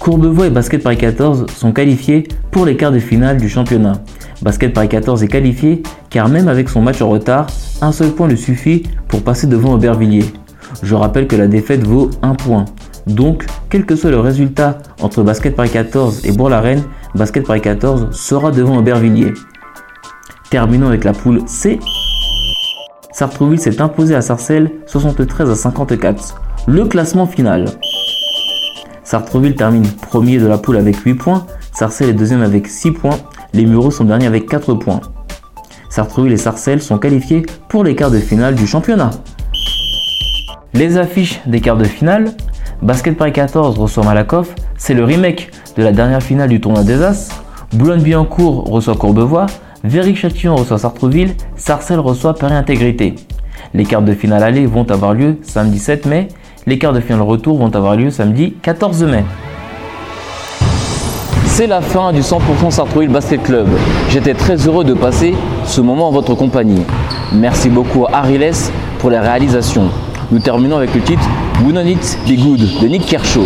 Courbevoie 0.00 0.48
et 0.48 0.50
Basket 0.50 0.82
Paris 0.82 0.96
14 0.96 1.46
sont 1.54 1.70
qualifiés 1.70 2.26
pour 2.50 2.66
les 2.66 2.76
quarts 2.76 2.92
de 2.92 2.98
finale 2.98 3.36
du 3.36 3.48
championnat. 3.48 4.02
Basket 4.42 4.72
Paris 4.72 4.88
14 4.88 5.22
est 5.24 5.28
qualifié 5.28 5.82
car 6.10 6.28
même 6.28 6.48
avec 6.48 6.68
son 6.68 6.80
match 6.80 7.02
en 7.02 7.08
retard, 7.08 7.48
un 7.80 7.92
seul 7.92 8.10
point 8.10 8.28
lui 8.28 8.38
suffit 8.38 8.84
pour 9.08 9.22
passer 9.22 9.46
devant 9.46 9.74
Aubervilliers. 9.74 10.26
Je 10.82 10.94
rappelle 10.94 11.26
que 11.26 11.36
la 11.36 11.46
défaite 11.48 11.86
vaut 11.86 12.10
1 12.22 12.34
point. 12.34 12.64
Donc, 13.06 13.46
quel 13.70 13.86
que 13.86 13.96
soit 13.96 14.10
le 14.10 14.20
résultat 14.20 14.78
entre 15.00 15.22
Basket 15.22 15.56
Paris 15.56 15.70
14 15.70 16.26
et 16.26 16.32
Bourg-la-Reine, 16.32 16.84
Basket 17.14 17.46
Paris 17.46 17.62
14 17.62 18.08
sera 18.12 18.50
devant 18.50 18.78
Aubervilliers. 18.78 19.32
Terminons 20.50 20.88
avec 20.88 21.04
la 21.04 21.12
poule 21.12 21.42
C. 21.46 21.80
Sartrouville 23.12 23.58
s'est 23.58 23.80
imposé 23.80 24.14
à 24.14 24.20
Sarcelles 24.20 24.70
73 24.86 25.50
à 25.50 25.54
54. 25.56 26.40
Le 26.68 26.84
classement 26.84 27.26
final. 27.26 27.64
Sartreville 29.02 29.56
termine 29.56 29.86
premier 30.02 30.38
de 30.38 30.46
la 30.46 30.58
poule 30.58 30.76
avec 30.76 30.96
8 30.96 31.14
points, 31.14 31.46
Sarcelles 31.72 32.10
est 32.10 32.12
deuxième 32.12 32.42
avec 32.42 32.68
6 32.68 32.92
points, 32.92 33.18
les 33.52 33.64
Mureaux 33.64 33.90
sont 33.90 34.04
derniers 34.04 34.26
avec 34.26 34.48
4 34.48 34.74
points. 34.74 35.00
Sartreville 35.88 36.32
et 36.32 36.36
Sarcelles 36.36 36.82
sont 36.82 36.98
qualifiés 36.98 37.44
pour 37.68 37.84
les 37.84 37.94
quarts 37.94 38.10
de 38.10 38.18
finale 38.18 38.54
du 38.54 38.66
championnat. 38.66 39.10
Les 40.74 40.98
affiches 40.98 41.40
des 41.46 41.60
quarts 41.60 41.76
de 41.76 41.84
finale 41.84 42.32
Basket 42.82 43.16
Paris 43.16 43.32
14 43.32 43.76
reçoit 43.78 44.04
Malakoff, 44.04 44.54
c'est 44.76 44.94
le 44.94 45.02
remake 45.02 45.50
de 45.76 45.82
la 45.82 45.90
dernière 45.90 46.22
finale 46.22 46.48
du 46.48 46.60
tournoi 46.60 46.84
des 46.84 47.02
As. 47.02 47.28
Boulogne-Billancourt 47.72 48.64
reçoit 48.64 48.94
Courbevoie, 48.94 49.46
Véry-Châtillon 49.82 50.54
reçoit 50.54 50.78
Sartreville, 50.78 51.34
Sarcelles 51.56 51.98
reçoit 51.98 52.34
Paris 52.34 52.54
Intégrité. 52.54 53.16
Les 53.74 53.84
quarts 53.84 54.02
de 54.02 54.14
finale 54.14 54.44
aller 54.44 54.66
vont 54.66 54.88
avoir 54.90 55.12
lieu 55.12 55.38
samedi 55.42 55.78
7 55.78 56.06
mai, 56.06 56.28
les 56.66 56.78
quarts 56.78 56.92
de 56.92 57.00
finale 57.00 57.22
retour 57.22 57.58
vont 57.58 57.74
avoir 57.74 57.96
lieu 57.96 58.10
samedi 58.10 58.54
14 58.62 59.02
mai. 59.04 59.24
C'est 61.58 61.66
la 61.66 61.80
fin 61.80 62.12
du 62.12 62.20
100% 62.20 62.70
Sartrouville 62.70 63.08
Basket 63.08 63.42
Club. 63.42 63.66
J'étais 64.10 64.34
très 64.34 64.54
heureux 64.68 64.84
de 64.84 64.94
passer 64.94 65.34
ce 65.64 65.80
moment 65.80 66.06
en 66.06 66.12
votre 66.12 66.36
compagnie. 66.36 66.84
Merci 67.32 67.68
beaucoup 67.68 68.06
à 68.06 68.18
Ariles 68.18 68.52
pour 69.00 69.10
les 69.10 69.18
réalisations. 69.18 69.88
Nous 70.30 70.38
terminons 70.38 70.76
avec 70.76 70.94
le 70.94 71.00
titre 71.00 71.28
Wouldn't 71.64 71.84
It 71.84 72.18
Be 72.28 72.40
Good 72.40 72.80
de 72.80 72.86
Nick 72.86 73.06
Kershaw. 73.06 73.42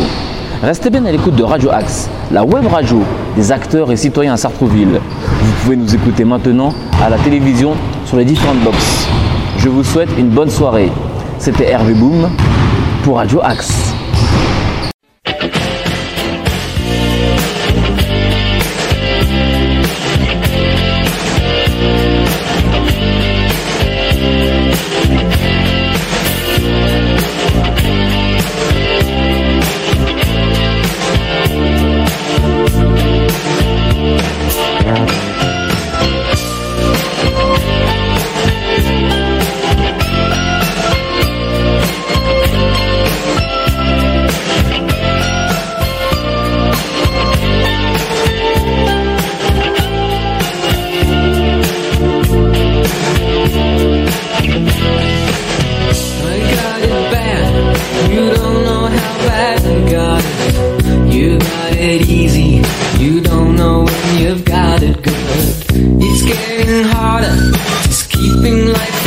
Restez 0.63 0.91
bien 0.91 1.07
à 1.07 1.11
l'écoute 1.11 1.37
de 1.37 1.43
Radio 1.43 1.71
Axe, 1.71 2.11
la 2.31 2.45
web 2.45 2.67
radio 2.67 3.01
des 3.35 3.51
acteurs 3.51 3.91
et 3.91 3.97
citoyens 3.97 4.35
à 4.35 4.37
Sartrouville. 4.37 5.01
Vous 5.41 5.53
pouvez 5.63 5.77
nous 5.77 5.95
écouter 5.95 6.27
maintenant 6.27 6.75
à 7.03 7.09
la 7.09 7.17
télévision 7.17 7.73
sur 8.05 8.19
les 8.19 8.27
différentes 8.27 8.61
boxes. 8.61 9.09
Je 9.57 9.71
vous 9.71 9.85
souhaite 9.85 10.11
une 10.19 10.29
bonne 10.29 10.51
soirée. 10.51 10.93
C'était 11.39 11.71
Hervé 11.71 11.95
Boom 11.95 12.29
pour 13.05 13.17
Radio 13.17 13.41
Axe. 13.43 13.92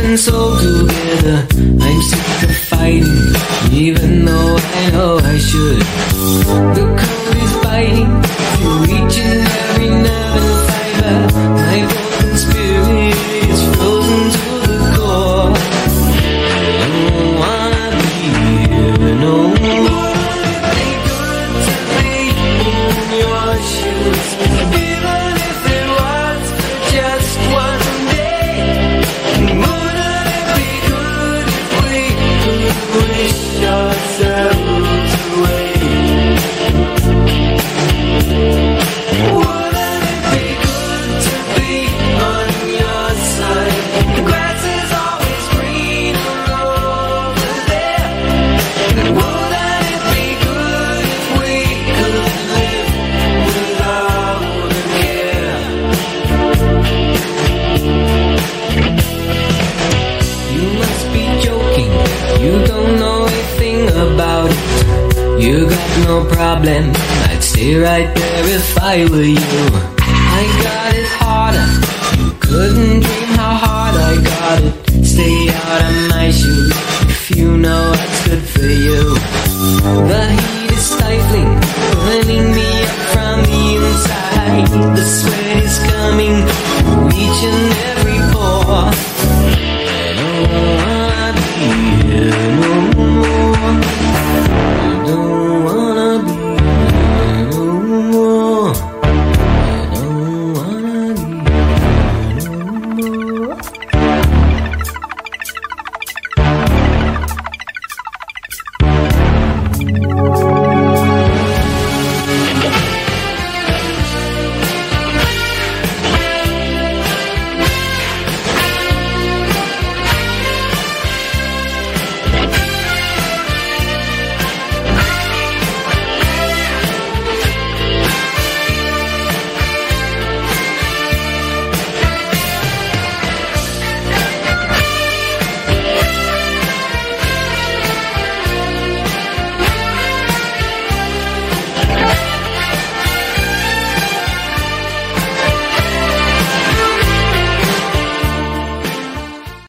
and 0.05 0.19
soul 0.19 0.57
together. 0.57 1.47
I'm 1.81 2.01
sick 2.01 2.49
of 2.49 2.55
fighting, 2.69 3.33
even 3.71 4.25
though 4.25 4.57
I 4.57 4.91
know 4.91 5.17
I 5.17 5.37
should. 5.37 5.81
The 6.77 6.85
cold 7.01 7.35
is 7.45 7.53
biting 7.63 8.11
through 8.55 8.83
each 8.97 9.17
and 9.19 9.47
every 9.47 9.89
night. 9.89 10.34